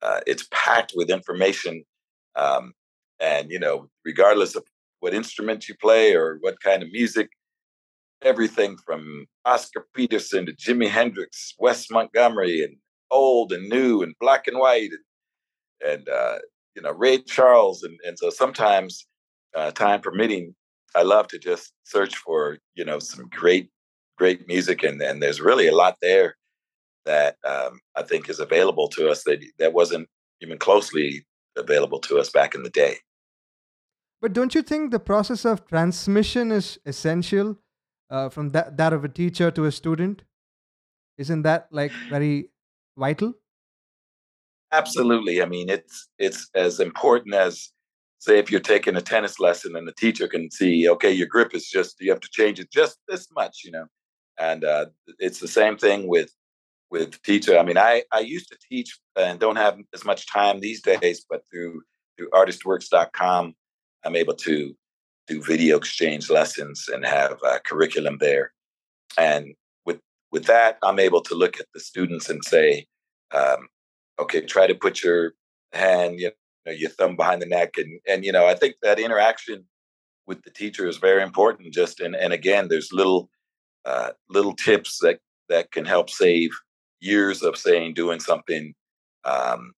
[0.00, 1.84] Uh, it's packed with information,
[2.36, 2.72] um,
[3.18, 4.64] and you know, regardless of
[5.00, 7.28] what instrument you play or what kind of music,
[8.22, 12.76] everything from Oscar Peterson to Jimi Hendrix, Wes Montgomery, and
[13.10, 14.90] old and new and black and white
[15.82, 16.38] and, and uh,
[16.74, 19.06] you know Ray Charles and and so sometimes
[19.56, 20.54] uh, time permitting
[20.94, 23.70] I love to just search for you know some great
[24.16, 26.36] great music and and there's really a lot there
[27.04, 30.08] that um, I think is available to us that that wasn't
[30.40, 31.24] even closely
[31.56, 32.96] available to us back in the day.
[34.20, 37.56] But don't you think the process of transmission is essential
[38.10, 40.24] uh, from that, that of a teacher to a student?
[41.16, 42.50] Isn't that like very
[42.98, 43.34] vital?
[44.72, 45.40] Absolutely.
[45.42, 47.70] I mean, it's it's as important as
[48.18, 51.54] say if you're taking a tennis lesson and the teacher can see, okay, your grip
[51.54, 53.86] is just you have to change it just this much, you know.
[54.38, 54.86] And uh,
[55.18, 56.30] it's the same thing with
[56.90, 57.58] with teacher.
[57.58, 61.24] I mean, I I used to teach and don't have as much time these days,
[61.28, 61.82] but through
[62.16, 63.54] through artistworks.com,
[64.04, 64.74] I'm able to
[65.28, 68.52] do video exchange lessons and have a curriculum there.
[69.16, 69.54] And
[70.32, 72.86] with that, I'm able to look at the students and say,
[73.32, 73.68] um,
[74.18, 75.32] okay, try to put your
[75.72, 76.30] hand, you
[76.66, 79.64] know, your thumb behind the neck, and and you know, I think that interaction
[80.26, 81.72] with the teacher is very important.
[81.72, 83.30] Just and and again, there's little
[83.84, 86.50] uh, little tips that that can help save
[87.00, 88.74] years of saying doing something
[89.24, 89.72] um,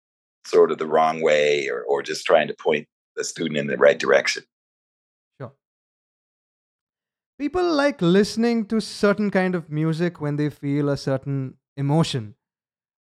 [0.47, 2.87] sort of the wrong way or or just trying to point
[3.17, 4.43] the student in the right direction.
[7.41, 12.35] People like listening to certain kind of music when they feel a certain emotion.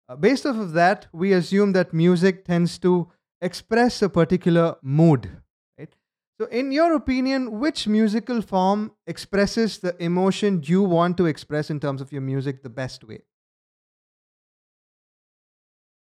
[0.08, 5.30] Uh, based off of that, we assume that music tends to express a particular mood.
[5.78, 5.94] Right?
[6.40, 11.78] So, in your opinion, which musical form expresses the emotion you want to express in
[11.78, 13.20] terms of your music the best way?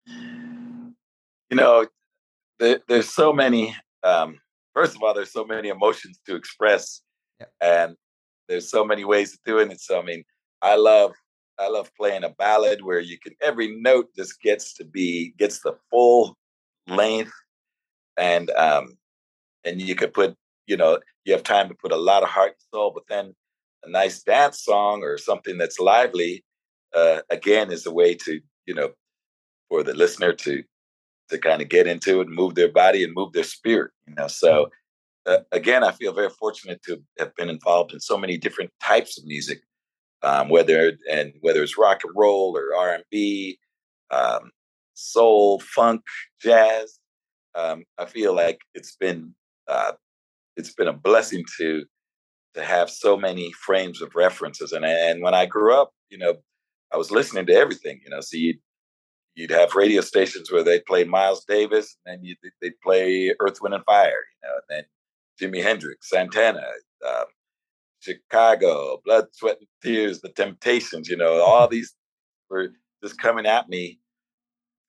[0.09, 1.87] You know,
[2.59, 3.77] there, there's so many.
[4.03, 4.41] Um,
[4.75, 7.03] first of all, there's so many emotions to express,
[7.39, 7.47] Yeah.
[7.61, 7.97] and
[8.49, 9.81] there's so many ways of doing it.
[9.81, 10.25] So, I mean,
[10.63, 11.13] I love
[11.59, 15.61] I love playing a ballad where you can every note just gets to be gets
[15.61, 16.37] the full
[16.87, 17.33] length
[18.17, 18.97] and um
[19.65, 20.35] and you could put
[20.67, 23.35] you know you have time to put a lot of heart and soul but then
[23.85, 26.45] a nice dance song or something that's lively
[26.95, 28.91] uh again is a way to you know
[29.69, 30.63] for the listener to
[31.29, 34.15] to kind of get into it and move their body and move their spirit you
[34.15, 34.69] know so
[35.27, 39.19] uh, again i feel very fortunate to have been involved in so many different types
[39.19, 39.61] of music
[40.23, 43.59] um, whether and whether it's rock and roll or R and B,
[44.11, 44.51] um,
[44.95, 46.03] soul, funk,
[46.41, 46.99] jazz.
[47.55, 49.35] Um, I feel like it's been
[49.69, 49.93] uh,
[50.57, 51.85] it's been a blessing to
[52.55, 54.73] to have so many frames of references.
[54.73, 56.35] And and when I grew up, you know,
[56.93, 58.01] I was listening to everything.
[58.03, 58.59] You know, so you'd
[59.35, 63.59] you'd have radio stations where they play Miles Davis, and then you they'd play Earth,
[63.61, 64.09] Wind, and Fire.
[64.11, 64.85] You know, and then
[65.41, 66.65] Jimi Hendrix, Santana.
[67.07, 67.25] Um,
[68.07, 71.95] Chicago, Blood, Sweat, and Tears, The Temptations, you know, all these
[72.49, 72.69] were
[73.03, 73.99] just coming at me,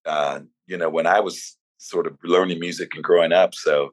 [0.06, 3.54] uh, you know, when I was sort of learning music and growing up.
[3.56, 3.92] So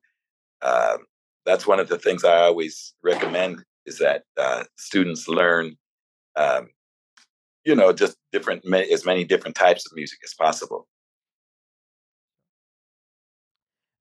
[0.62, 0.98] uh,
[1.46, 5.76] that's one of the things I always recommend is that uh, students learn,
[6.36, 6.68] um,
[7.64, 10.86] you know, just different, as many different types of music as possible.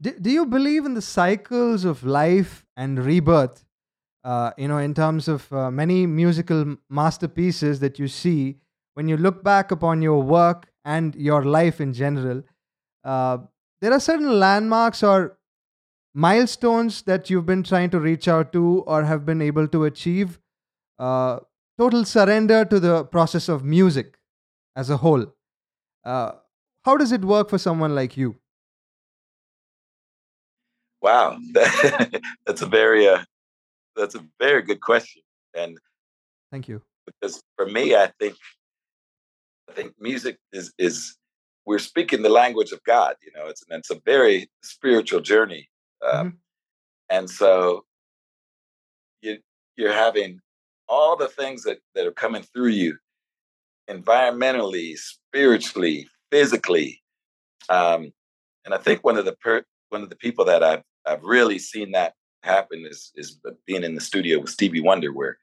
[0.03, 3.63] Do, do you believe in the cycles of life and rebirth?
[4.23, 8.57] uh, you know, in terms of uh, many musical masterpieces that you see,
[8.93, 12.43] when you look back upon your work and your life in general,
[13.03, 13.37] uh,
[13.81, 15.37] there are certain landmarks or
[16.13, 20.39] milestones that you've been trying to reach out to or have been able to achieve.
[20.99, 21.39] Uh,
[21.77, 24.17] total surrender to the process of music
[24.75, 25.25] as a whole.
[26.05, 26.33] Uh,
[26.85, 28.35] how does it work for someone like you?
[31.03, 33.25] Wow, that's a very uh,
[33.93, 35.21] that's a very good question,
[35.53, 35.77] and
[36.49, 36.81] thank you.
[37.05, 38.35] Because for me, I think
[39.69, 41.17] I think music is is
[41.65, 43.15] we're speaking the language of God.
[43.21, 45.69] You know, it's it's a very spiritual journey,
[46.09, 46.35] um, mm-hmm.
[47.09, 47.83] and so
[49.21, 49.39] you
[49.75, 50.39] you're having
[50.87, 52.97] all the things that that are coming through you,
[53.89, 57.01] environmentally, spiritually, physically,
[57.67, 58.13] um,
[58.63, 61.59] and I think one of the per, one of the people that I've I've really
[61.59, 62.13] seen that
[62.43, 65.37] happen is is being in the studio with Stevie Wonder, where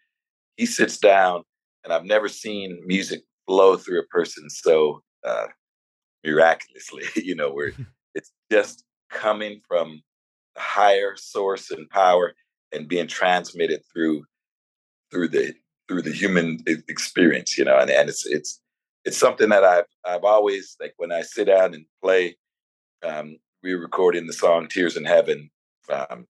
[0.57, 1.43] he sits down,
[1.85, 5.47] and I've never seen music flow through a person so uh,
[6.25, 7.05] miraculously.
[7.17, 7.73] You know, where
[8.15, 10.03] it's just coming from
[10.57, 12.35] a higher source and power
[12.73, 14.25] and being transmitted through
[15.11, 15.55] through the
[15.89, 17.59] through the human experience.
[17.59, 18.61] You know, and, and it's it's
[19.05, 22.37] it's something that I've I've always like when I sit down and play.
[23.03, 25.51] Um, we were recording the song "Tears in Heaven"
[25.91, 26.27] um,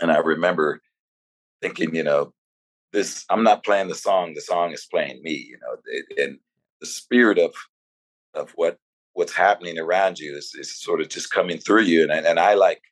[0.00, 0.80] and I remember
[1.60, 2.32] thinking, you know,
[2.92, 6.38] this, I'm not playing the song, the song is playing me, you know, and
[6.80, 7.54] the spirit of,
[8.34, 8.78] of what,
[9.14, 12.02] what's happening around you is, is sort of just coming through you.
[12.02, 12.82] And, and I like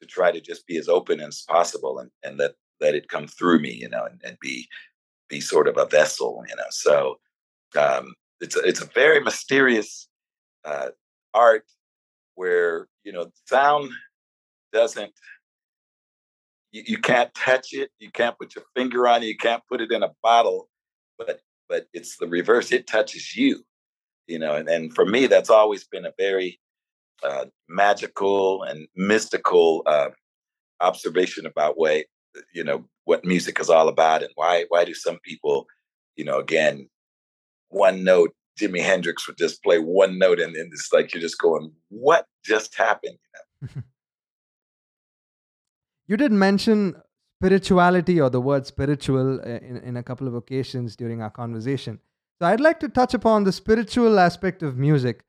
[0.00, 3.26] to try to just be as open as possible and, and let, let it come
[3.26, 4.68] through me, you know, and, and be,
[5.28, 6.62] be sort of a vessel, you know?
[6.70, 7.18] So,
[7.76, 10.08] um, it's a, it's a very mysterious,
[10.64, 10.88] uh,
[11.32, 11.64] art
[12.34, 13.90] where, you know, sound
[14.72, 15.12] doesn't
[16.72, 19.80] you, you can't touch it, you can't put your finger on it, you can't put
[19.80, 20.68] it in a bottle,
[21.18, 22.72] but but it's the reverse.
[22.72, 23.64] It touches you,
[24.26, 24.56] you know.
[24.56, 26.60] And, and for me, that's always been a very
[27.22, 30.10] uh, magical and mystical uh,
[30.80, 32.06] observation about way,
[32.52, 35.66] you know, what music is all about, and why why do some people,
[36.16, 36.88] you know, again,
[37.68, 38.34] one note.
[38.60, 42.26] Jimi Hendrix would just play one note, and, and it's like you're just going, "What
[42.44, 43.18] just happened?"
[43.62, 43.82] You know?
[46.08, 46.96] You did mention
[47.38, 51.98] spirituality or the word spiritual uh, in, in a couple of occasions during our conversation.
[52.40, 55.24] So I'd like to touch upon the spiritual aspect of music.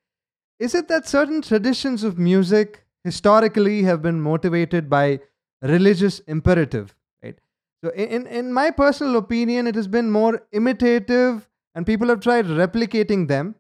[0.59, 5.19] Is it that certain traditions of music historically have been motivated by
[5.61, 7.37] religious imperative, right?
[7.83, 12.45] So in, in my personal opinion, it has been more imitative and people have tried
[12.45, 13.55] replicating them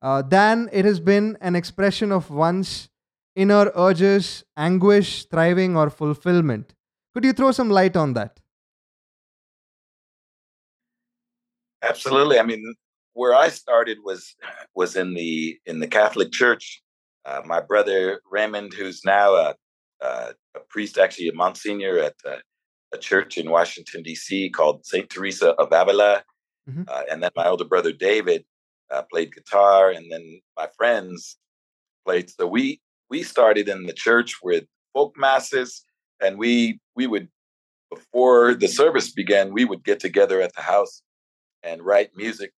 [0.00, 2.88] uh, than it has been an expression of one's
[3.34, 6.74] inner urges, anguish, thriving, or fulfillment.
[7.14, 8.40] Could you throw some light on that?
[11.82, 12.38] Absolutely.
[12.38, 12.74] I mean,
[13.14, 14.34] where I started was
[14.74, 16.82] was in the in the Catholic Church.
[17.24, 19.54] Uh, my brother Raymond, who's now a,
[20.00, 22.38] a, a priest, actually a Monsignor at a,
[22.92, 24.50] a church in Washington D.C.
[24.50, 26.24] called Saint Teresa of Avila,
[26.68, 26.82] mm-hmm.
[26.88, 28.44] uh, and then my older brother David
[28.92, 31.38] uh, played guitar, and then my friends
[32.04, 32.30] played.
[32.30, 35.84] So we we started in the church with folk masses,
[36.20, 37.28] and we we would
[37.90, 41.02] before the service began, we would get together at the house
[41.62, 42.52] and write music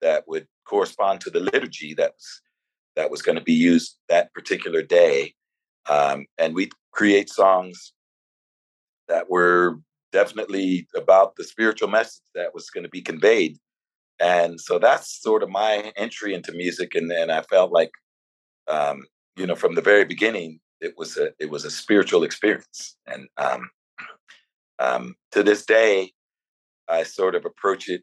[0.00, 2.40] that would correspond to the liturgy that was
[2.96, 5.34] that was going to be used that particular day,
[5.88, 7.92] um, and we create songs
[9.08, 9.78] that were
[10.14, 13.58] definitely about the spiritual message that was going to be conveyed.
[14.20, 17.90] And so that's sort of my entry into music, and then I felt like
[18.68, 19.04] um,
[19.36, 23.26] you know, from the very beginning, it was a it was a spiritual experience, and
[23.36, 23.70] um,
[24.78, 26.12] um, to this day,
[26.88, 28.02] I sort of approach it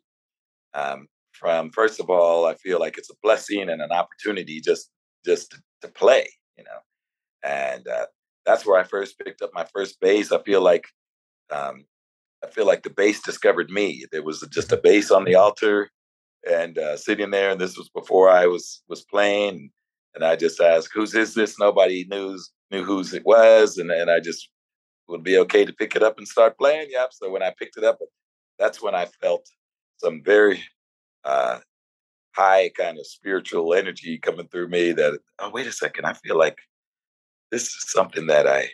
[0.74, 4.90] um, from first of all, I feel like it's a blessing and an opportunity just
[5.26, 6.80] just to, play, you know,
[7.44, 8.06] and uh,
[8.46, 10.32] that's where I first picked up my first bass.
[10.32, 10.86] I feel like
[11.52, 11.86] um,
[12.44, 14.06] I feel like the bass discovered me.
[14.12, 15.90] There was just a bass on the altar,
[16.50, 19.72] and uh, sitting there, and this was before I was was playing.
[20.16, 22.38] And I just asked, "Whose is this?" Nobody knew
[22.72, 24.50] knew whose it was, and and I just
[25.08, 26.88] would be okay to pick it up and start playing.
[26.92, 27.14] Yep.
[27.14, 28.00] So when I picked it up,
[28.58, 29.46] that's when I felt
[29.98, 30.64] some very
[31.24, 31.60] uh,
[32.36, 34.92] high kind of spiritual energy coming through me.
[34.94, 36.58] That oh, wait a second, I feel like
[37.52, 38.70] this is something that I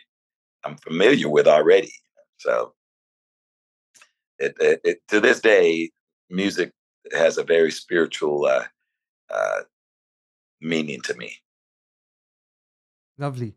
[0.64, 1.92] I'm familiar with already.
[2.38, 2.74] So
[4.38, 5.90] it, it, it to this day,
[6.30, 6.72] music
[7.12, 8.64] has a very spiritual uh,
[9.30, 9.60] uh,
[10.60, 11.36] meaning to me.
[13.18, 13.54] Lovely.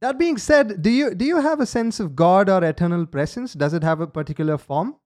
[0.00, 3.54] That being said, do you do you have a sense of God or eternal presence?
[3.54, 4.96] Does it have a particular form?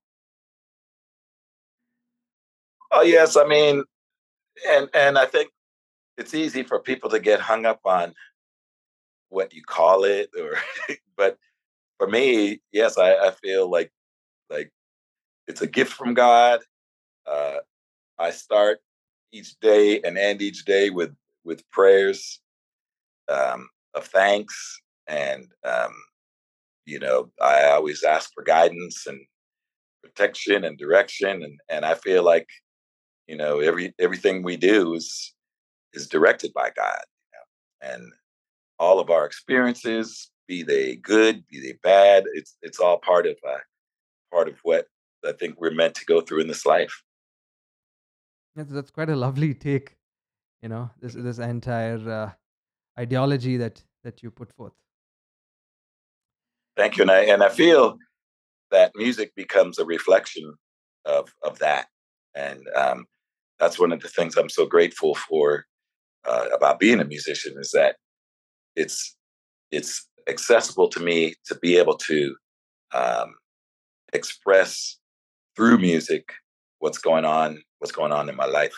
[2.90, 3.85] Oh yes, I mean,
[4.68, 5.51] and and I think
[6.18, 8.14] it's easy for people to get hung up on
[9.31, 10.57] what you call it, or
[11.16, 11.38] but
[11.98, 13.90] for me, yes, I, I feel like
[14.51, 14.70] like
[15.47, 16.61] it's a gift from God.
[17.27, 17.59] Uh,
[18.19, 18.79] I start
[19.33, 22.41] each day and end each day with with prayers
[23.29, 25.93] um, of thanks, and um,
[26.87, 29.21] you know, I always ask for guidance and
[30.03, 32.49] protection and direction, and and I feel like
[33.27, 35.35] you know every everything we do is
[35.95, 37.03] is directed by God,
[37.33, 37.95] you know?
[37.95, 38.13] and
[38.79, 43.37] all of our experiences, be they good, be they bad, it's it's all part of
[43.49, 43.59] uh,
[44.33, 44.87] part of what
[45.27, 47.03] I think we're meant to go through in this life.
[48.57, 49.96] That's, that's quite a lovely take
[50.63, 52.31] you know this this entire uh,
[52.99, 54.73] ideology that that you put forth
[56.77, 57.99] thank you and i and i feel
[58.71, 60.55] that music becomes a reflection
[61.05, 61.87] of of that
[62.35, 63.05] and um,
[63.59, 65.65] that's one of the things i'm so grateful for
[66.25, 67.96] uh, about being a musician is that
[68.77, 69.17] it's
[69.71, 72.37] it's accessible to me to be able to
[72.94, 73.35] um,
[74.13, 74.99] express
[75.57, 76.33] through music
[76.79, 78.75] what's going on what's going on in my life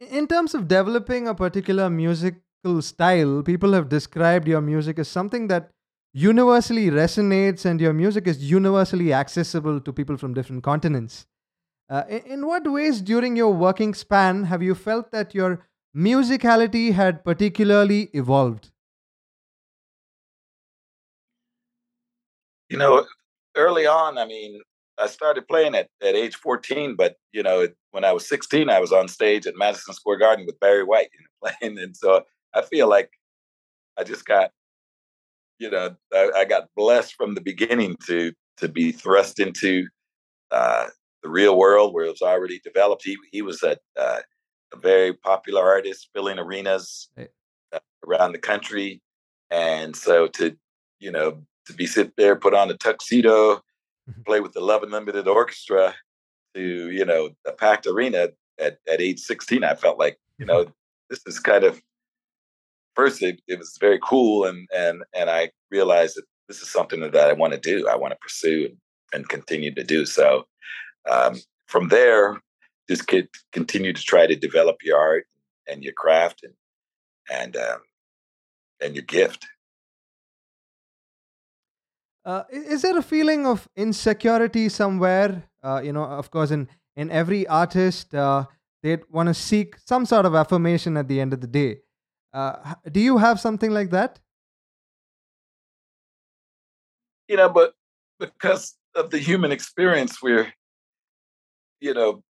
[0.00, 5.48] in terms of developing a particular musical style, people have described your music as something
[5.48, 5.70] that
[6.12, 11.26] universally resonates and your music is universally accessible to people from different continents.
[11.88, 15.66] Uh, in, in what ways during your working span have you felt that your
[15.96, 18.70] musicality had particularly evolved?
[22.68, 23.04] You know,
[23.56, 24.60] early on, I mean,
[24.98, 28.80] I started playing at, at age 14, but you know, when I was 16, I
[28.80, 31.78] was on stage at Madison Square Garden with Barry White you know, playing.
[31.78, 32.22] And so
[32.54, 33.10] I feel like
[33.98, 34.50] I just got,
[35.58, 39.86] you know, I, I, got blessed from the beginning to to be thrust into
[40.50, 40.86] uh,
[41.22, 43.02] the real world where it was already developed.
[43.04, 44.20] He he was a uh,
[44.72, 49.02] a very popular artist, filling arenas uh, around the country,
[49.50, 50.56] and so to
[50.98, 54.22] you know to be sit there, put on a tuxedo, mm-hmm.
[54.26, 55.94] play with the Love Unlimited Orchestra,
[56.54, 60.66] to you know a packed arena at at age sixteen, I felt like you know
[61.08, 61.80] this is kind of
[62.96, 67.00] first it, it was very cool and and and I realized that this is something
[67.00, 67.86] that I want to do.
[67.88, 68.76] I want to pursue and,
[69.12, 70.46] and continue to do so.
[71.08, 72.40] Um, from there,
[72.88, 75.26] just get, continue to try to develop your art
[75.68, 76.54] and your craft and
[77.32, 77.80] and um,
[78.82, 79.46] and your gift.
[82.30, 85.42] Uh, is there a feeling of insecurity somewhere?
[85.64, 88.44] Uh, you know, of course, in in every artist, uh,
[88.84, 91.80] they want to seek some sort of affirmation at the end of the day.
[92.32, 94.20] Uh, do you have something like that?
[97.26, 97.74] You know, but
[98.20, 100.52] because of the human experience, we're,
[101.80, 102.22] you know,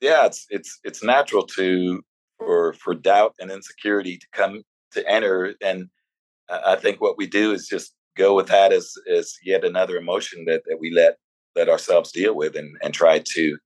[0.00, 2.02] yeah, it's it's it's natural to
[2.38, 4.62] for for doubt and insecurity to come
[4.92, 5.90] to enter, and
[6.48, 10.44] I think what we do is just go with that as as yet another emotion
[10.46, 11.16] that that we let
[11.54, 13.58] let ourselves deal with, and and try to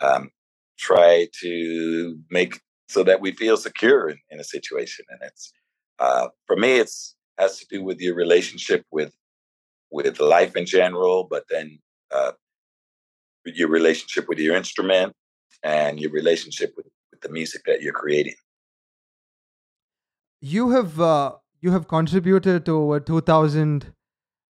[0.00, 0.30] um,
[0.78, 5.04] try to make so that we feel secure in, in a situation.
[5.08, 5.52] And it's
[5.98, 9.12] uh, for me, it's has to do with your relationship with
[9.90, 11.78] with life in general, but then
[12.10, 12.32] uh,
[13.44, 15.12] your relationship with your instrument
[15.62, 18.34] and your relationship with, with the music that you're creating.
[20.40, 21.32] You have uh,
[21.64, 23.92] you have contributed to over two thousand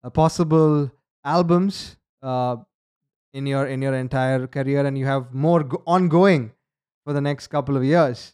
[0.03, 0.91] uh, possible
[1.23, 2.57] albums uh,
[3.35, 6.53] in your in your entire career, and you have more go- ongoing
[7.05, 8.33] for the next couple of years.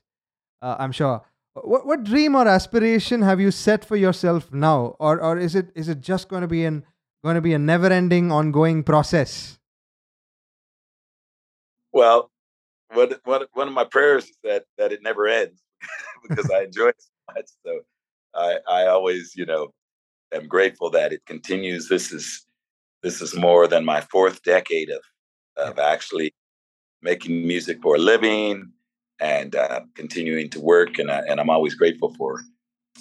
[0.63, 1.23] Uh, I'm sure.
[1.55, 5.73] What what dream or aspiration have you set for yourself now, or or is it
[5.75, 6.85] is it just going to be an
[7.25, 9.59] going to be a never ending, ongoing process?
[11.91, 12.31] Well,
[12.95, 15.61] one one one of my prayers is that that it never ends
[16.29, 17.47] because I enjoy it so much.
[17.67, 17.81] So
[18.39, 19.73] I I always you know
[20.33, 21.89] am grateful that it continues.
[21.89, 22.47] This is
[23.03, 25.03] this is more than my fourth decade of
[25.57, 26.33] of actually
[27.03, 28.73] making music for a living
[29.21, 30.99] and uh, continuing to work.
[30.99, 32.41] And, I, and I'm always grateful for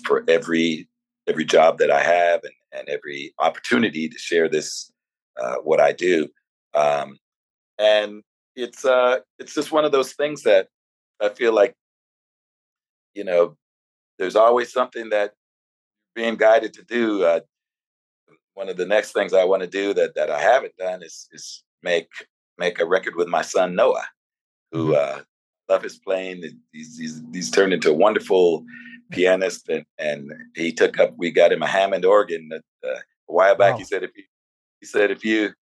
[0.05, 0.87] for every
[1.27, 4.91] every job that I have and, and every opportunity to share this
[5.39, 6.27] uh, what I do.
[6.73, 7.17] Um,
[7.77, 8.23] and
[8.55, 10.67] it's uh, it's just one of those things that
[11.21, 11.75] I feel like
[13.13, 13.57] you know
[14.17, 15.33] there's always something that
[16.15, 17.23] being guided to do.
[17.23, 17.41] Uh,
[18.53, 21.27] one of the next things I want to do that that I haven't done is
[21.31, 22.09] is make
[22.57, 24.07] make a record with my son Noah,
[24.71, 25.19] who mm-hmm.
[25.19, 25.21] uh,
[25.69, 26.43] love his playing.
[26.71, 28.65] He's, he's, he's turned into a wonderful
[29.11, 31.13] pianist, and, and he took up.
[31.17, 33.73] We got him a Hammond organ uh, a while back.
[33.73, 33.77] Wow.
[33.79, 34.23] He said if you,
[34.81, 35.53] he said if you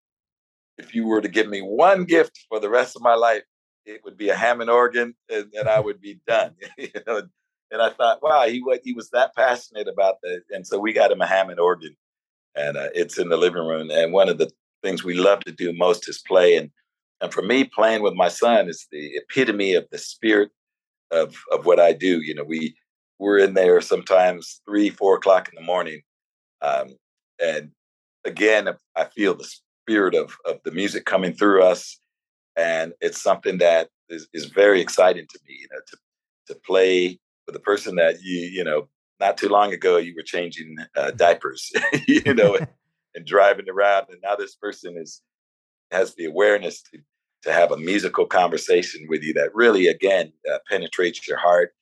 [0.78, 3.44] if you were to give me one gift for the rest of my life,
[3.86, 6.56] it would be a Hammond organ, and, and I would be done.
[6.78, 7.24] you know,
[7.72, 10.94] and I thought, wow, he was he was that passionate about that, and so we
[10.94, 11.96] got him a Hammond organ,
[12.56, 13.90] and uh, it's in the living room.
[13.92, 14.52] And one of the
[14.84, 16.70] things we love to do most is play, and
[17.22, 20.52] and for me, playing with my son is the epitome of the spirit
[21.12, 22.22] of of what I do.
[22.22, 22.76] You know, we
[23.20, 26.02] we're in there sometimes three, four o'clock in the morning,
[26.62, 26.96] um,
[27.42, 27.72] and
[28.26, 29.50] again, I feel the
[29.88, 32.00] spirit of of the music coming through us,
[32.56, 35.58] and it's something that is, is very exciting to me.
[35.62, 35.98] You know, to
[36.54, 38.88] to play with a person that you you know
[39.20, 41.72] not too long ago you were changing uh, diapers,
[42.08, 42.68] you know, and,
[43.16, 45.22] and driving around, and now this person is
[45.92, 47.00] has the awareness to
[47.44, 51.74] to have a musical conversation with you that really again uh, penetrates your heart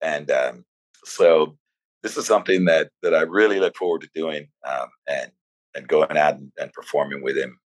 [0.00, 0.64] and um,
[1.04, 1.56] so
[2.02, 5.30] this is something that that I really look forward to doing um, and
[5.74, 7.58] and going out and, and performing with him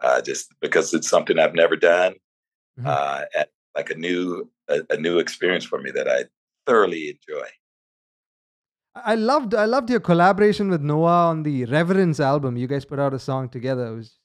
[0.00, 2.14] uh, just because it's something I've never done
[2.78, 2.86] mm-hmm.
[2.86, 6.24] uh, and like a new a, a new experience for me that I
[6.68, 7.48] thoroughly enjoy.
[8.94, 12.56] I loved I loved your collaboration with Noah on the Reverence album.
[12.56, 13.86] You guys put out a song together.
[13.86, 14.18] It was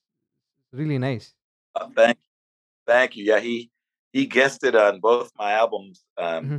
[0.71, 1.33] really nice.
[1.75, 2.17] Uh, thank
[2.87, 3.23] thank you.
[3.23, 3.69] Yeah, he
[4.11, 6.57] he guested on both my albums, um, mm-hmm.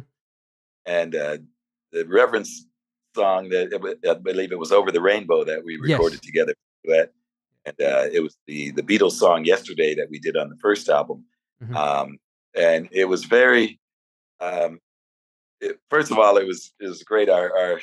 [0.86, 1.38] and uh,
[1.92, 2.66] the Reverence
[3.14, 3.66] song that
[4.08, 6.26] I believe it was "Over the Rainbow" that we recorded yes.
[6.26, 6.54] together.
[7.66, 10.88] And uh, it was the the Beatles song "Yesterday" that we did on the first
[10.88, 11.24] album,
[11.62, 11.76] mm-hmm.
[11.76, 12.18] um,
[12.54, 13.80] and it was very.
[14.40, 14.80] Um,
[15.64, 17.28] it, first of all, it was it was great.
[17.28, 17.80] Our, our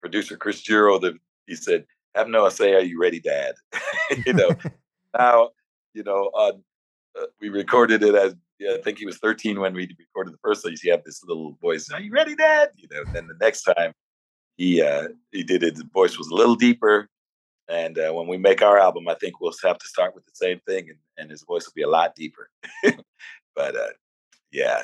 [0.00, 3.54] producer Chris Gero, the, he said, "Have Noah say, are you ready, Dad?"
[4.26, 4.50] you know,
[5.18, 5.50] now
[5.94, 6.62] you know on
[7.20, 10.38] uh, we recorded it as yeah, I think he was 13 when we recorded the
[10.42, 10.62] first.
[10.62, 11.90] So you have this little voice.
[11.90, 12.70] Are you ready, Dad?
[12.76, 13.04] You know.
[13.12, 13.94] Then the next time
[14.56, 17.08] he uh, he did it, the voice was a little deeper,
[17.68, 20.32] And uh, when we make our album, I think we'll have to start with the
[20.34, 22.50] same thing, and, and his voice will be a lot deeper.
[23.56, 23.94] but uh,
[24.52, 24.82] yeah,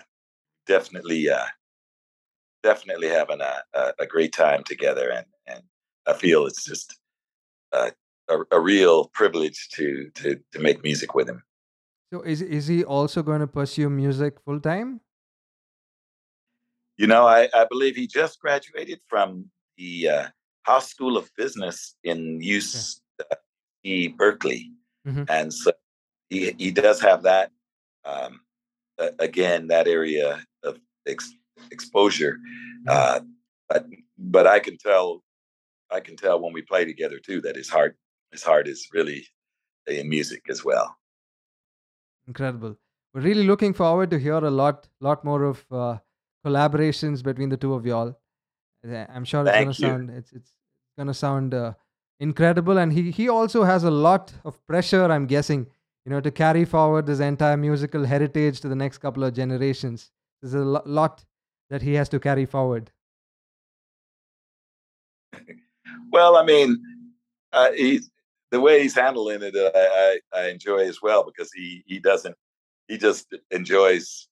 [0.66, 1.45] definitely, uh,
[2.66, 5.62] definitely having a, a, a, great time together, and and
[6.10, 6.88] I feel it's just
[7.72, 7.90] uh,
[8.28, 9.86] a, a real privilege to
[10.18, 11.40] to to make music with him.
[12.12, 15.00] So is is he also going to pursue music full time?
[16.98, 20.26] You know, I, I believe he just graduated from the uh,
[20.66, 24.08] Haas School of Business in UC okay.
[24.08, 24.72] Berkeley,
[25.06, 25.24] mm-hmm.
[25.28, 25.72] and so
[26.30, 27.50] he he does have that.
[28.04, 28.40] Um,
[29.18, 31.36] again, that area of ex-
[31.70, 32.38] exposure,
[32.88, 33.20] uh,
[33.68, 33.86] but
[34.18, 35.22] but I can tell,
[35.90, 37.96] I can tell when we play together too that his heart
[38.32, 39.26] his heart is really
[39.86, 40.96] in music as well.
[42.26, 42.76] Incredible.
[43.14, 45.98] We're really looking forward to hear a lot lot more of uh,
[46.44, 48.18] collaborations between the two of y'all.
[48.84, 50.52] I'm sure it's gonna sound it's it's
[50.98, 51.74] gonna sound uh,
[52.20, 55.04] incredible, and he he also has a lot of pressure.
[55.04, 55.66] I'm guessing,
[56.04, 60.11] you know, to carry forward this entire musical heritage to the next couple of generations.
[60.40, 61.24] There's a lo- lot
[61.70, 62.90] that he has to carry forward.
[66.12, 66.82] well, I mean,
[67.52, 68.10] uh, he's
[68.50, 69.56] the way he's handling it.
[69.56, 72.36] Uh, I, I enjoy as well because he he doesn't
[72.88, 74.28] he just enjoys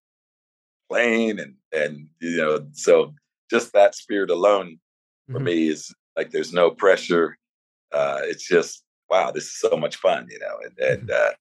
[0.88, 3.14] playing and and you know so
[3.50, 4.78] just that spirit alone
[5.26, 5.44] for mm-hmm.
[5.44, 7.36] me is like there's no pressure
[7.92, 11.30] uh it's just wow this is so much fun you know and and mm-hmm.
[11.30, 11.32] uh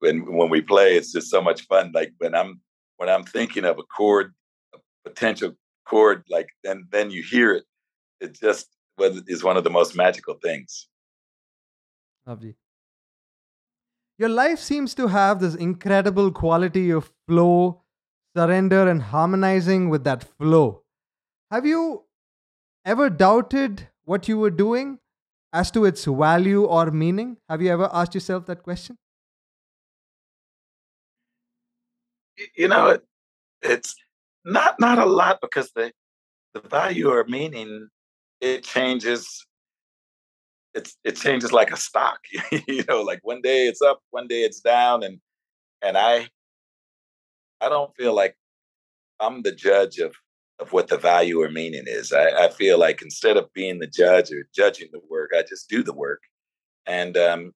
[0.00, 2.60] when when we play it's just so much fun like when i'm
[2.96, 4.34] when i'm thinking of a chord
[5.08, 5.52] potential
[5.84, 7.64] chord like then then you hear it
[8.20, 8.68] it just
[9.36, 10.88] is one of the most magical things
[12.26, 12.54] lovely
[14.18, 17.82] your life seems to have this incredible quality of flow
[18.36, 20.82] surrender and harmonizing with that flow.
[21.50, 22.04] Have you
[22.84, 24.98] ever doubted what you were doing
[25.52, 27.38] as to its value or meaning?
[27.48, 28.98] Have you ever asked yourself that question?
[32.54, 32.98] You know,
[33.62, 33.94] it's
[34.46, 35.92] not not a lot because the
[36.54, 37.88] the value or meaning
[38.40, 39.46] it changes
[40.74, 42.20] it's it changes like a stock
[42.66, 45.18] you know like one day it's up one day it's down and
[45.82, 46.28] and i
[47.60, 48.36] I don't feel like
[49.20, 50.14] I'm the judge of
[50.58, 52.12] of what the value or meaning is.
[52.12, 55.68] I, I, feel like instead of being the judge or judging the work, I just
[55.68, 56.22] do the work,
[56.86, 57.52] and um,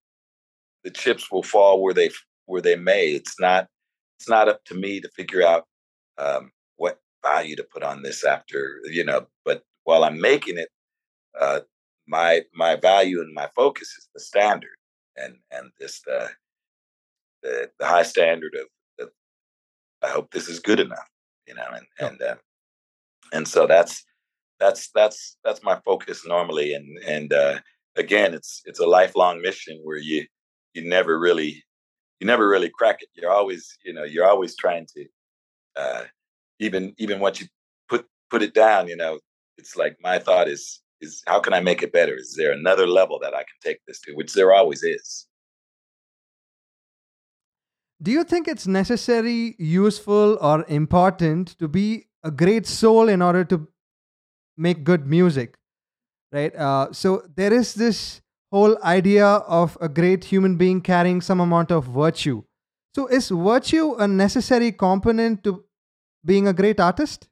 [0.85, 2.11] the chips will fall where they
[2.47, 3.09] where they may.
[3.09, 3.69] It's not
[4.19, 5.65] it's not up to me to figure out
[6.19, 6.51] um,
[7.23, 9.27] value to put on this after you know.
[9.45, 10.69] But while I'm making it,
[11.41, 11.61] uh,
[12.07, 14.77] my my value and my focus is the standard
[15.17, 16.29] and and this the
[17.43, 18.67] the, the high standard of
[20.03, 21.09] I hope this is good enough,
[21.47, 22.37] you know, and and uh,
[23.33, 24.05] and so that's
[24.59, 27.59] that's that's that's my focus normally, and and uh,
[27.97, 30.27] again, it's it's a lifelong mission where you
[30.75, 31.63] you never really
[32.19, 33.09] you never really crack it.
[33.15, 35.05] You're always you know you're always trying to
[35.77, 36.05] uh,
[36.61, 37.49] even even once you
[37.89, 39.19] put put it down, you know,
[39.59, 42.15] it's like my thought is is how can I make it better?
[42.15, 44.13] Is there another level that I can take this to?
[44.13, 45.27] Which there always is.
[48.03, 53.45] Do you think it's necessary, useful, or important to be a great soul in order
[53.45, 53.69] to
[54.57, 55.57] make good music?
[56.33, 56.55] Right?
[56.55, 61.71] Uh, so there is this whole idea of a great human being carrying some amount
[61.71, 62.43] of virtue.
[62.95, 65.65] So is virtue a necessary component to
[66.25, 67.29] being a great artist?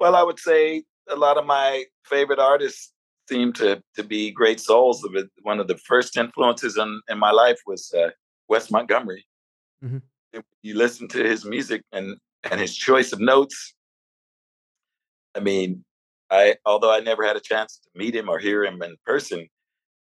[0.00, 2.92] Well, I would say a lot of my favorite artists
[3.28, 5.06] seem to to be great souls.
[5.42, 8.10] One of the first influences in, in my life was uh,
[8.48, 9.24] Wes Montgomery.
[9.82, 10.40] Mm-hmm.
[10.62, 12.16] You listen to his music and
[12.50, 13.74] and his choice of notes.
[15.34, 15.84] I mean,
[16.30, 19.48] I although I never had a chance to meet him or hear him in person,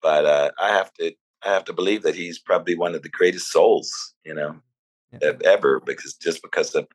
[0.03, 1.13] but uh, I have to
[1.45, 4.57] I have to believe that he's probably one of the greatest souls, you know,
[5.23, 5.33] yeah.
[5.45, 6.87] ever because just because of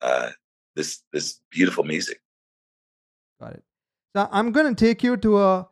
[0.00, 0.30] uh,
[0.76, 2.20] this this beautiful music.
[3.40, 3.64] Got it.
[4.14, 5.68] So I'm going to take you to a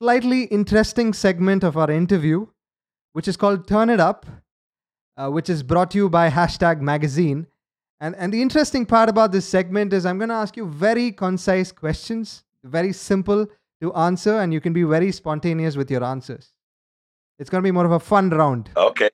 [0.00, 2.46] slightly interesting segment of our interview,
[3.12, 4.26] which is called Turn It Up,
[5.16, 7.46] uh, which is brought to you by Hashtag Magazine.
[8.00, 11.10] And, and the interesting part about this segment is I'm going to ask you very
[11.10, 13.46] concise questions, very simple
[13.80, 16.52] to answer, and you can be very spontaneous with your answers.
[17.38, 18.70] It's going to be more of a fun round.
[18.76, 19.10] Okay.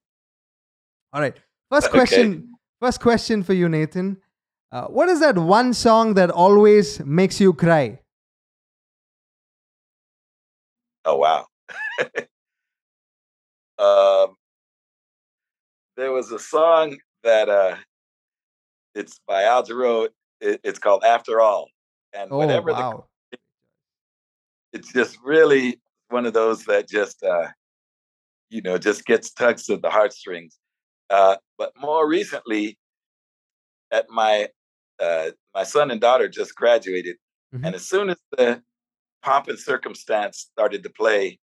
[1.12, 1.38] All right.
[1.74, 2.32] First question.
[2.32, 2.42] Okay.
[2.80, 4.18] First question for you, Nathan.
[4.70, 7.98] Uh, what is that one song that always makes you cry?
[11.04, 11.46] Oh wow.
[13.80, 14.36] um,
[15.96, 17.74] there was a song that uh,
[18.94, 20.10] it's by Al Jarreau.
[20.40, 21.66] It, it's called "After All,"
[22.12, 23.06] and oh, whenever wow.
[23.32, 23.38] the
[24.78, 27.48] it's just really one of those that just uh,
[28.48, 30.56] you know just gets tugs at the heartstrings.
[31.10, 32.78] Uh, but more recently,
[33.90, 34.48] at my
[35.00, 37.16] uh, my son and daughter just graduated,
[37.54, 37.64] mm-hmm.
[37.64, 38.62] and as soon as the
[39.22, 41.38] pomp and circumstance started to play,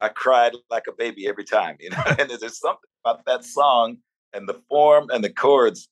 [0.00, 1.76] I cried like a baby every time.
[1.80, 3.98] You know, and there's something about that song
[4.32, 5.88] and the form and the chords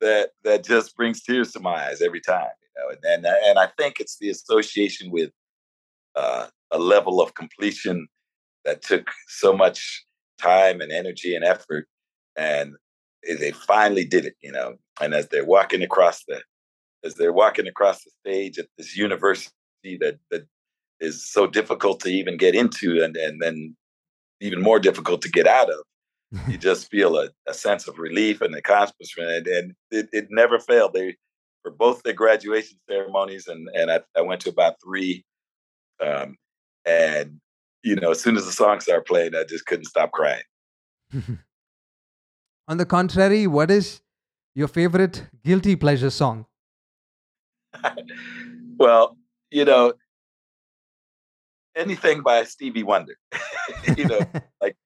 [0.00, 2.50] that that just brings tears to my eyes every time.
[2.62, 5.30] You know, and and, and I think it's the association with
[6.14, 8.08] uh, a level of completion
[8.64, 10.04] that took so much
[10.40, 11.86] time and energy and effort,
[12.36, 12.74] and
[13.40, 14.34] they finally did it.
[14.42, 16.42] You know, and as they're walking across the
[17.04, 19.52] as they're walking across the stage at this university
[20.00, 20.46] that that
[21.00, 23.76] is so difficult to even get into, and and then
[24.40, 25.78] even more difficult to get out of
[26.48, 30.58] you just feel a, a, sense of relief and accomplishment, and, and it, it, never
[30.58, 30.92] failed.
[30.92, 31.16] They
[31.62, 35.24] for both their graduation ceremonies, and and I, I went to about three,
[36.00, 36.36] um,
[36.84, 37.40] and
[37.82, 40.42] you know, as soon as the song started playing, I just couldn't stop crying.
[42.68, 44.00] On the contrary, what is
[44.54, 46.46] your favorite guilty pleasure song?
[48.78, 49.16] well,
[49.50, 49.92] you know,
[51.76, 53.16] anything by Stevie Wonder.
[53.96, 54.20] you know,
[54.60, 54.76] like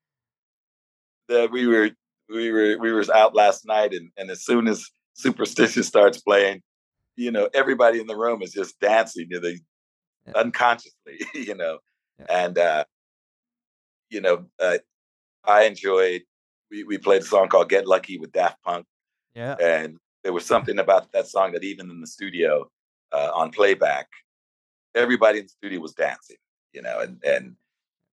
[1.29, 1.91] that we were
[2.29, 6.63] we were we were out last night, and and as soon as Superstitious starts playing,
[7.17, 10.33] you know, everybody in the room is just dancing, you know, yeah.
[10.35, 11.79] unconsciously, you know,
[12.19, 12.27] yeah.
[12.29, 12.85] and uh,
[14.11, 14.79] you know, uh,
[15.45, 16.23] I enjoyed.
[16.71, 18.87] We we played a song called "Get Lucky" with Daft Punk,
[19.35, 22.71] yeah, and there was something about that song that even in the studio
[23.13, 24.09] uh, on playback,
[24.95, 26.37] everybody in the studio was dancing,
[26.73, 27.57] you know, and and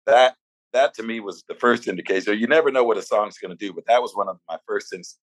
[0.06, 0.36] that
[0.74, 2.38] that to me was the first indication.
[2.38, 4.58] You never know what a song's going to do, but that was one of my
[4.68, 4.94] first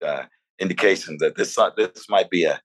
[0.05, 0.23] uh,
[0.59, 2.61] indications that this song, this might be a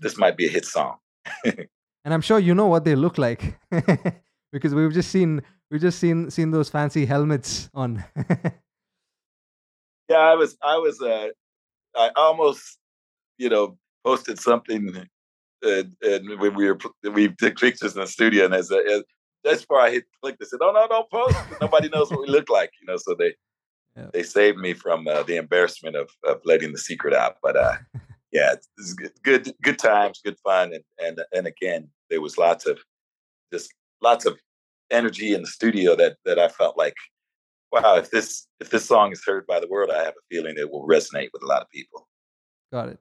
[0.00, 0.96] this might be a hit song.
[1.44, 3.58] and I'm sure you know what they look like
[4.52, 8.04] because we've just seen we've just seen seen those fancy helmets on.
[10.08, 11.28] yeah, I was I was uh,
[11.96, 12.78] I almost
[13.38, 15.06] you know posted something.
[15.64, 16.78] Uh, and when we were
[17.12, 19.02] we took pictures in the studio, and as, a, as
[19.46, 20.38] that's where I hit click.
[20.38, 21.36] They said, "Oh no, don't post.
[21.60, 23.34] Nobody knows what we look like." You know, so they
[23.96, 24.08] yeah.
[24.12, 27.36] they saved me from uh, the embarrassment of of letting the secret out.
[27.42, 27.76] But uh,
[28.32, 32.66] yeah, it's good, good good times, good fun, and and and again, there was lots
[32.66, 32.78] of
[33.52, 34.36] just lots of
[34.90, 36.96] energy in the studio that that I felt like,
[37.72, 40.54] wow, if this if this song is heard by the world, I have a feeling
[40.56, 42.08] it will resonate with a lot of people.
[42.72, 42.98] Got it.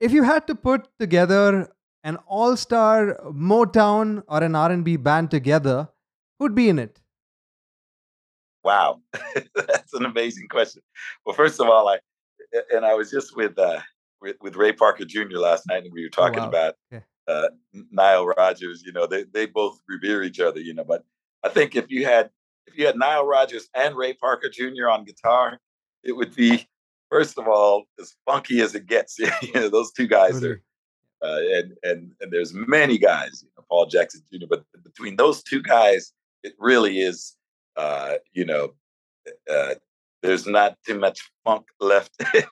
[0.00, 1.70] If you had to put together
[2.04, 5.88] an all-star Motown or an R&B band together,
[6.38, 7.00] who'd be in it?
[8.64, 9.00] Wow,
[9.54, 10.82] that's an amazing question.
[11.24, 11.98] Well, first of all, I
[12.72, 13.80] and I was just with uh,
[14.20, 15.36] with, with Ray Parker Jr.
[15.36, 16.48] last night, and we were oh, talking oh, wow.
[16.48, 17.00] about yeah.
[17.26, 17.48] uh,
[17.90, 18.82] Nile Rodgers.
[18.84, 20.60] You know, they they both revere each other.
[20.60, 21.04] You know, but
[21.42, 22.30] I think if you had
[22.70, 24.88] if you had Nile Rodgers and Ray Parker Jr.
[24.90, 25.58] on guitar,
[26.04, 26.66] it would be
[27.10, 29.18] first of all as funky as it gets.
[29.18, 30.62] you know, those two guys are
[31.22, 34.46] uh, and and and there's many guys, you know, Paul Jackson Jr.
[34.48, 36.12] But between those two guys,
[36.42, 37.36] it really is,
[37.76, 38.72] uh, you know,
[39.50, 39.74] uh,
[40.22, 42.46] there's not too much funk left to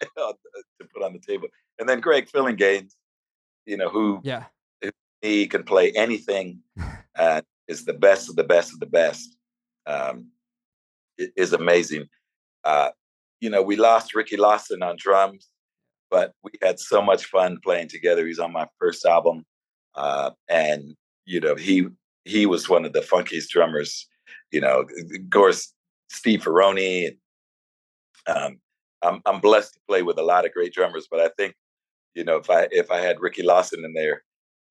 [0.94, 1.48] put on the table.
[1.78, 2.92] And then Greg Phillinganes,
[3.64, 4.44] you know, who yeah
[5.22, 6.60] he can play anything,
[7.18, 9.36] uh, is the best of the best of the best.
[9.88, 10.28] Um,
[11.16, 12.06] is amazing.
[12.62, 12.90] Uh,
[13.40, 15.48] you know, we lost Ricky Lawson on drums
[16.10, 18.26] but we had so much fun playing together.
[18.26, 19.44] He's on my first album,
[19.94, 21.88] uh, and you know he
[22.24, 24.06] he was one of the funkiest drummers.
[24.50, 25.72] You know, of course,
[26.08, 27.16] Steve Ferrone.
[28.26, 28.58] Um,
[29.02, 31.54] I'm I'm blessed to play with a lot of great drummers, but I think
[32.14, 34.22] you know if I if I had Ricky Lawson in there,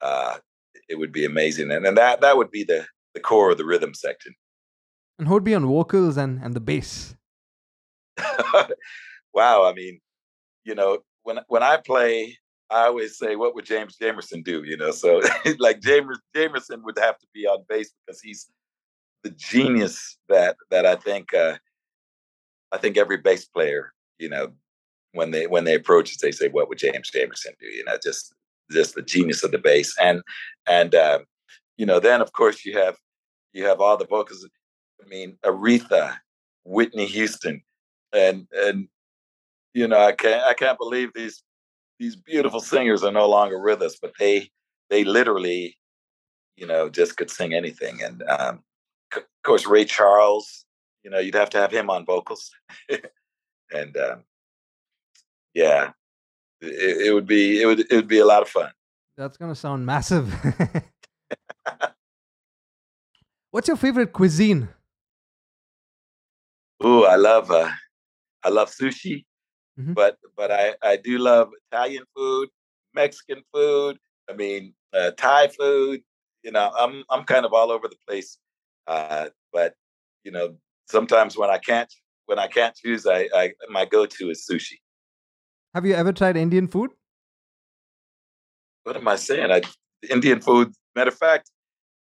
[0.01, 0.37] uh,
[0.89, 3.65] it would be amazing, and and that that would be the the core of the
[3.65, 4.33] rhythm section.
[5.19, 7.15] And who'd be on vocals and and the bass?
[9.33, 9.99] wow, I mean,
[10.63, 12.37] you know, when when I play,
[12.69, 15.21] I always say, "What would James Jamerson do?" You know, so
[15.59, 18.47] like James Jamerson would have to be on bass because he's
[19.23, 21.57] the genius that that I think uh,
[22.71, 24.51] I think every bass player, you know,
[25.13, 27.97] when they when they approach it, they say, "What would James Jamerson do?" You know,
[28.01, 28.33] just
[28.71, 30.21] just the genius of the bass, and
[30.67, 31.19] and uh,
[31.77, 32.97] you know, then of course you have
[33.53, 34.47] you have all the vocals.
[35.03, 36.15] I mean, Aretha,
[36.63, 37.61] Whitney Houston,
[38.13, 38.87] and and
[39.73, 41.43] you know, I can't I can't believe these
[41.99, 44.49] these beautiful singers are no longer with us, but they
[44.89, 45.77] they literally,
[46.55, 48.01] you know, just could sing anything.
[48.01, 48.63] And um,
[49.13, 50.65] c- of course, Ray Charles,
[51.03, 52.51] you know, you'd have to have him on vocals,
[53.71, 54.23] and um,
[55.53, 55.91] yeah,
[56.61, 58.71] it, it, would be it would it would be a lot of fun.
[59.17, 60.33] That's gonna sound massive.
[63.51, 64.69] What's your favorite cuisine?
[66.85, 67.71] Ooh, I love uh,
[68.43, 69.25] I love sushi,
[69.79, 69.95] Mhm.
[69.95, 72.49] but but I I do love Italian food,
[72.93, 73.97] Mexican food.
[74.29, 76.01] I mean, uh, Thai food.
[76.43, 78.37] You know, I'm I'm kind of all over the place.
[78.85, 79.73] Uh, but
[80.23, 80.55] you know,
[80.87, 81.91] sometimes when I can't
[82.27, 84.79] when I can't choose, I, I my go-to is sushi.
[85.73, 86.91] Have you ever tried Indian food?
[88.83, 89.51] What am I saying?
[89.51, 89.61] I
[90.09, 90.73] Indian food.
[90.95, 91.51] Matter of fact,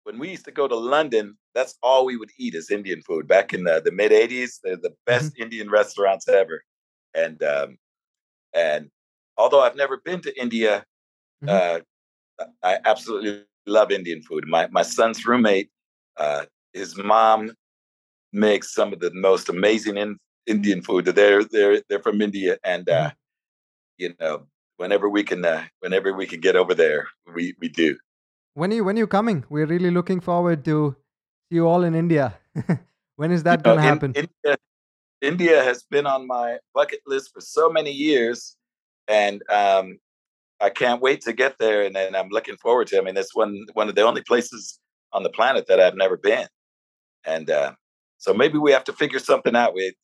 [0.06, 3.26] when we used to go to London, that's all we would eat is Indian food.
[3.26, 6.62] Back in the, the mid '80s, they're the best Indian restaurants ever.
[7.14, 7.78] And um,
[8.54, 8.88] and
[9.36, 10.84] although I've never been to India,
[11.42, 11.48] Mhm.
[11.50, 11.80] uh,
[12.62, 14.44] I absolutely love Indian food.
[14.46, 15.70] My my son's roommate,
[16.16, 17.52] uh, his mom
[18.32, 21.06] makes some of the most amazing in, Indian food.
[21.06, 23.10] They're they're they're from India, and uh,
[23.98, 24.46] you know,
[24.76, 27.98] whenever we can, uh, whenever we can get over there, we we do.
[28.56, 29.44] When are you when are you coming?
[29.50, 30.96] We're really looking forward to
[31.50, 32.38] see you all in India.
[33.16, 34.12] when is that You going to in- happen?
[34.16, 34.56] India,
[35.20, 38.56] India has been on my bucket list for so many years,
[39.08, 39.98] and um,
[40.58, 41.84] I can't wait to get there.
[41.84, 42.96] And, and I'm looking forward to.
[42.96, 43.00] it.
[43.00, 44.80] I mean, it's one one of the only places
[45.12, 46.48] on the planet that I've never been,
[47.26, 47.72] and uh,
[48.16, 49.74] so maybe we have to figure something out.
[49.74, 49.94] We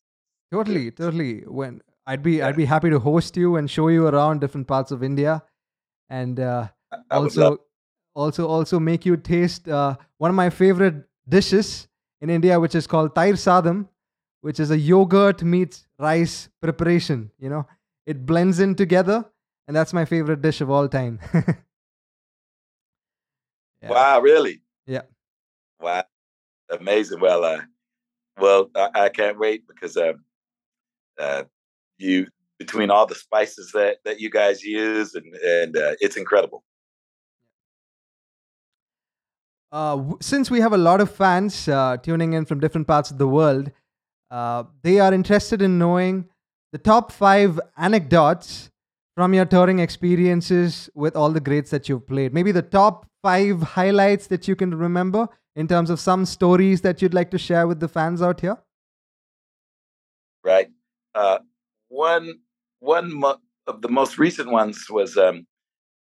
[0.53, 1.41] Totally, totally.
[1.47, 2.49] When I'd be Yeah.
[2.49, 5.43] I'd be happy to host you and show you around different parts of India,
[6.11, 6.69] and uh,
[7.11, 7.53] I would love.
[7.53, 7.72] also
[8.15, 11.89] also also make you taste uh, one of my favorite dishes
[12.21, 13.89] in India, which is called tair sadam,
[14.41, 17.31] which is a yogurt meets rice preparation.
[17.39, 17.67] You know,
[18.07, 19.25] it blends in together,
[19.67, 21.21] and that's my favorite dish of all time.
[23.83, 23.91] Yeah.
[23.91, 24.63] Wow, really?
[24.87, 25.03] Yeah.
[25.81, 26.05] Wow,
[26.71, 27.21] amazing.
[27.21, 27.63] Well, uh,
[28.39, 30.13] well, I, I can't wait because uh,
[31.19, 31.45] uh,
[31.99, 36.63] you between all the spices that that you guys use, and and uh, it's incredible.
[39.73, 43.19] Uh, since we have a lot of fans uh, tuning in from different parts of
[43.19, 43.71] the world,
[44.31, 46.29] uh, they are interested in knowing
[46.73, 48.71] the top five anecdotes
[49.17, 52.33] from your touring experiences with all the greats that you've played.
[52.33, 57.03] Maybe the top five highlights that you can remember in terms of some stories that
[57.03, 58.59] you'd like to share with the fans out here.
[60.45, 60.69] right?
[61.15, 61.39] Uh,
[61.89, 62.41] one
[62.81, 65.47] one mo- of the most recent ones was um,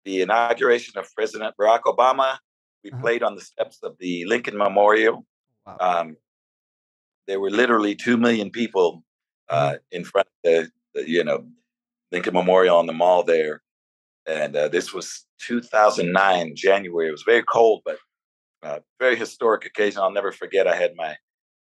[0.05, 2.39] the inauguration of President Barack Obama.
[2.85, 3.01] We Uh-huh.
[3.03, 5.27] played on the steps of the Lincoln Memorial.
[5.67, 5.77] Wow.
[5.81, 6.17] Um,
[7.27, 9.05] there were literally two million people
[9.49, 11.47] uh, in front of the, the you know
[12.13, 13.63] Lincoln Memorial on the mall there,
[14.27, 17.09] and uh, this was 2009 January.
[17.09, 17.99] It was very cold, but
[18.63, 20.01] uh, very historic occasion.
[20.01, 20.67] I'll never forget.
[20.67, 21.17] I had my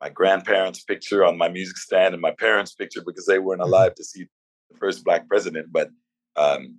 [0.01, 3.95] my grandparents' picture on my music stand and my parents' picture because they weren't alive
[3.95, 4.25] to see
[4.71, 5.67] the first black president.
[5.71, 5.89] But
[6.37, 6.77] um,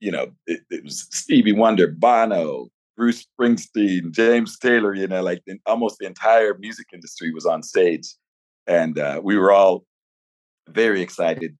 [0.00, 2.68] you know, it, it was Stevie Wonder, Bono,
[2.98, 4.92] Bruce Springsteen, James Taylor.
[4.92, 8.14] You know, like the, almost the entire music industry was on stage,
[8.66, 9.84] and uh, we were all
[10.68, 11.56] very excited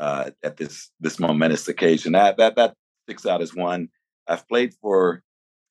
[0.00, 2.12] uh, at this this momentous occasion.
[2.12, 2.74] That that that
[3.04, 3.90] sticks out as one.
[4.26, 5.22] I've played for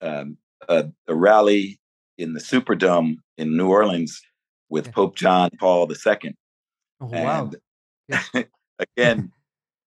[0.01, 0.37] um,
[0.67, 1.79] a, a rally
[2.17, 4.21] in the Superdome in New Orleans
[4.69, 4.91] with Yeah.
[4.91, 6.35] Pope John Paul II.
[7.01, 7.51] Oh, wow.
[8.09, 8.45] And
[8.79, 9.31] again,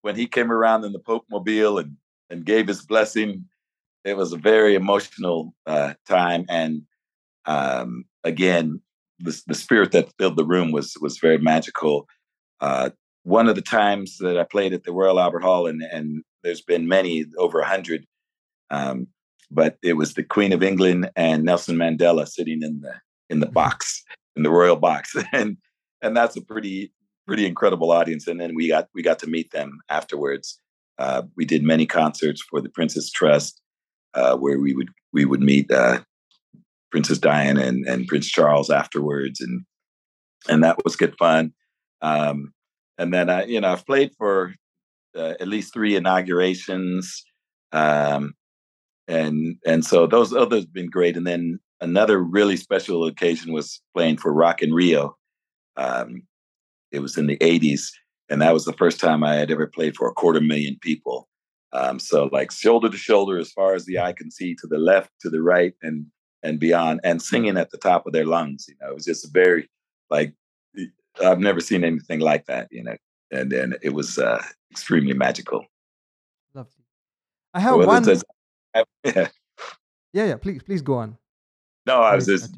[0.01, 1.97] when he came around in the Pope Mobile and,
[2.31, 3.45] and gave his blessing,
[4.05, 6.45] it was a very emotional uh, time.
[6.49, 6.83] And
[7.47, 8.81] um, again,
[9.19, 12.09] the, the spirit that filled the room was was very magical.
[12.61, 12.91] Uh,
[13.25, 16.61] one of the times that I played at the Royal Albert Hall, and, and there's
[16.61, 18.05] been many, over a hundred,
[18.71, 19.07] um,
[19.51, 22.95] but it was the Queen of England and Nelson Mandela sitting in the
[23.31, 24.03] in the box,
[24.37, 25.57] in the royal box, and
[26.03, 26.93] and that's a pretty
[27.27, 28.27] pretty incredible audience.
[28.27, 30.59] And then we got we got to meet them afterwards.
[30.99, 33.63] Uh, we did many concerts for the Prince's Trust,
[34.15, 36.01] uh, where we would we would meet uh,
[36.91, 39.63] Princess Diana and, and Prince Charles afterwards, and
[40.49, 41.53] and that was good fun.
[42.01, 42.53] Um,
[42.99, 44.55] and then I, you know, I've played for
[45.17, 47.25] uh, at least three inaugurations,
[47.73, 48.35] um,
[49.09, 51.17] and and so those others been great.
[51.17, 55.17] And then another really special occasion was playing for Rock in Rio.
[55.77, 56.23] Um,
[56.91, 57.89] it was in the '80s,
[58.29, 61.29] and that was the first time I had ever played for a quarter million people.
[61.73, 64.79] Um, so like shoulder to shoulder, as far as the eye can see, to the
[64.79, 66.07] left, to the right, and
[66.43, 68.67] and beyond, and singing at the top of their lungs.
[68.69, 69.69] You know, it was just very
[70.11, 70.35] like
[71.23, 72.69] I've never seen anything like that.
[72.71, 72.97] You know,
[73.31, 75.65] and then it was uh, extremely magical.
[76.55, 76.85] Lovely.
[77.55, 78.05] I have Well, one.
[79.05, 79.29] yeah.
[80.13, 80.37] Yeah, yeah.
[80.37, 81.17] Please, please go on.
[81.87, 82.55] No, I was just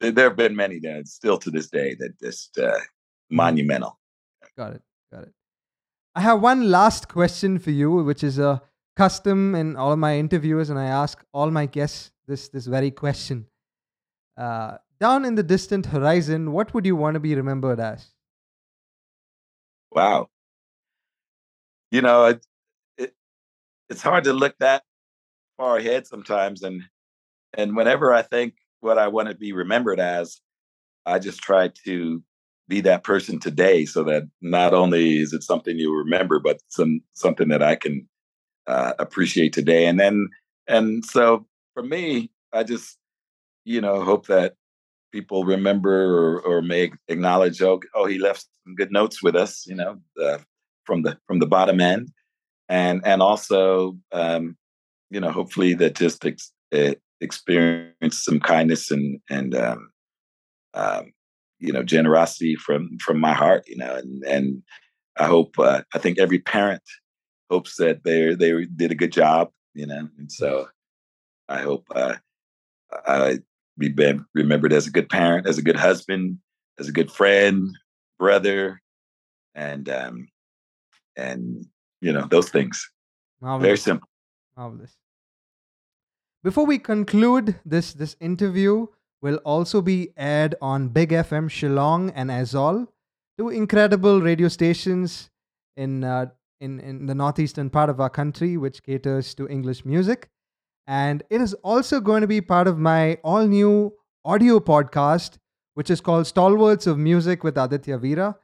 [0.00, 2.78] there there have been many that still to this day that just uh,
[3.30, 3.98] monumental.
[4.56, 4.82] Got it.
[5.12, 5.32] Got it.
[6.14, 8.62] I have one last question for you, which is a
[8.96, 12.90] custom in all of my interviews, and I ask all my guests this this very
[12.90, 13.46] question.
[14.36, 18.10] Uh, down in the distant horizon, what would you want to be remembered as?
[19.90, 20.28] Wow.
[21.90, 22.46] You know, it,
[22.96, 23.14] it
[23.88, 24.82] it's hard to look that
[25.56, 26.82] far ahead sometimes, and
[27.54, 30.40] and whenever I think what I want to be remembered as,
[31.06, 32.22] I just try to
[32.72, 37.00] be that person today, so that not only is it something you remember, but some
[37.12, 38.08] something that I can
[38.66, 39.84] uh, appreciate today.
[39.86, 40.28] And then
[40.66, 42.96] and so for me, I just
[43.66, 44.54] you know hope that
[45.12, 49.66] people remember or, or may acknowledge oh, oh he left some good notes with us
[49.66, 50.38] you know uh,
[50.86, 52.10] from the from the bottom end
[52.70, 54.56] and and also um,
[55.10, 59.90] you know hopefully that just ex- eh, experience some kindness and and um,
[60.74, 61.12] um,
[61.62, 64.62] you know generosity from from my heart you know and and
[65.16, 66.82] i hope uh, i think every parent
[67.50, 70.66] hopes that they they did a good job you know and so
[71.48, 72.14] i hope uh,
[73.06, 73.38] i
[73.78, 73.94] be
[74.34, 76.38] remembered as a good parent as a good husband
[76.78, 77.70] as a good friend
[78.18, 78.80] brother
[79.54, 80.28] and um
[81.16, 81.64] and
[82.00, 82.90] you know those things
[83.40, 83.66] Marvelous.
[83.66, 84.08] very simple
[84.56, 84.96] Marvelous.
[86.42, 88.88] Before we conclude this this interview,
[89.22, 92.88] will also be aired on Big FM Shillong and Aizawl,
[93.38, 95.30] two incredible radio stations
[95.76, 96.26] in, uh,
[96.60, 100.28] in, in the northeastern part of our country, which caters to English music.
[100.86, 103.94] And it is also going to be part of my all new
[104.24, 105.38] audio podcast,
[105.74, 108.34] which is called Stalwarts of Music with Aditya Veera,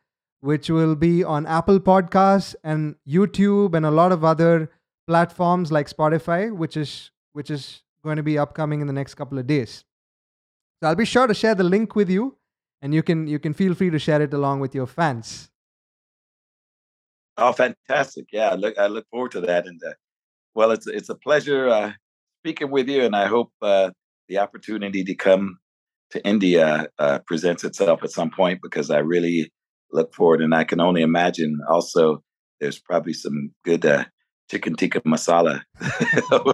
[0.41, 4.71] which will be on Apple Podcasts and YouTube and a lot of other
[5.09, 9.39] platforms like Spotify, which is which is going to be upcoming in the next couple
[9.39, 9.85] of days.
[10.81, 12.37] So I'll be sure to share the link with you,
[12.81, 15.51] and you can you can feel free to share it along with your fans.
[17.37, 18.27] Oh, fantastic!
[18.33, 19.95] Yeah, I look I look forward to that, and uh,
[20.55, 21.93] well, it's it's a pleasure uh,
[22.43, 23.91] speaking with you, and I hope uh,
[24.29, 25.59] the opportunity to come
[26.11, 29.51] to India uh, presents itself at some point because I really
[29.93, 31.59] look forward, and I can only imagine.
[31.69, 32.23] Also,
[32.61, 34.05] there's probably some good uh,
[34.49, 35.63] chicken tikka masala.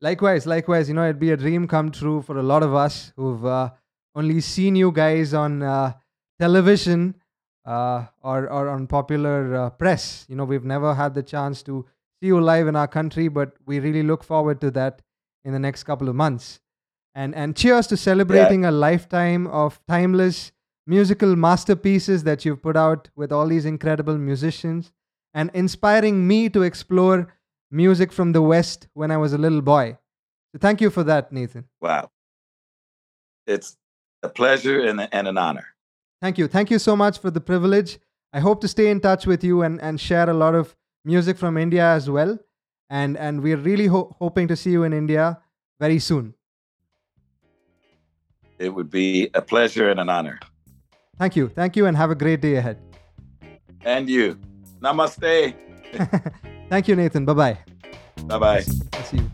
[0.00, 0.88] Likewise, likewise.
[0.88, 3.70] You know, it'd be a dream come true for a lot of us who've uh,
[4.14, 5.92] only seen you guys on uh,
[6.40, 7.14] television
[7.64, 10.24] uh, or or on popular uh, press.
[10.28, 11.84] You know, we've never had the chance to
[12.20, 15.02] see you live in our country, but we really look forward to that
[15.44, 16.60] in the next couple of months.
[17.14, 18.70] And and cheers to celebrating yeah.
[18.70, 20.52] a lifetime of timeless
[20.86, 24.92] musical masterpieces that you've put out with all these incredible musicians
[25.34, 27.32] and inspiring me to explore
[27.70, 29.98] music from the West when I was a little boy.
[30.52, 31.64] So thank you for that, Nathan.
[31.80, 32.10] Wow.
[33.46, 33.76] It's
[34.22, 35.66] a pleasure and, and an honor.
[36.20, 36.48] Thank you.
[36.48, 37.98] Thank you so much for the privilege.
[38.32, 41.38] I hope to stay in touch with you and, and share a lot of music
[41.38, 42.38] from India as well.
[42.90, 45.38] And, and we're really ho- hoping to see you in India
[45.80, 46.34] very soon.
[48.58, 50.40] It would be a pleasure and an honor.
[51.18, 51.48] Thank you.
[51.48, 52.78] Thank you, and have a great day ahead.
[53.84, 54.38] And you.
[54.80, 55.54] Namaste.
[56.68, 57.24] Thank you, Nathan.
[57.24, 57.58] Bye bye.
[58.26, 59.27] Bye bye.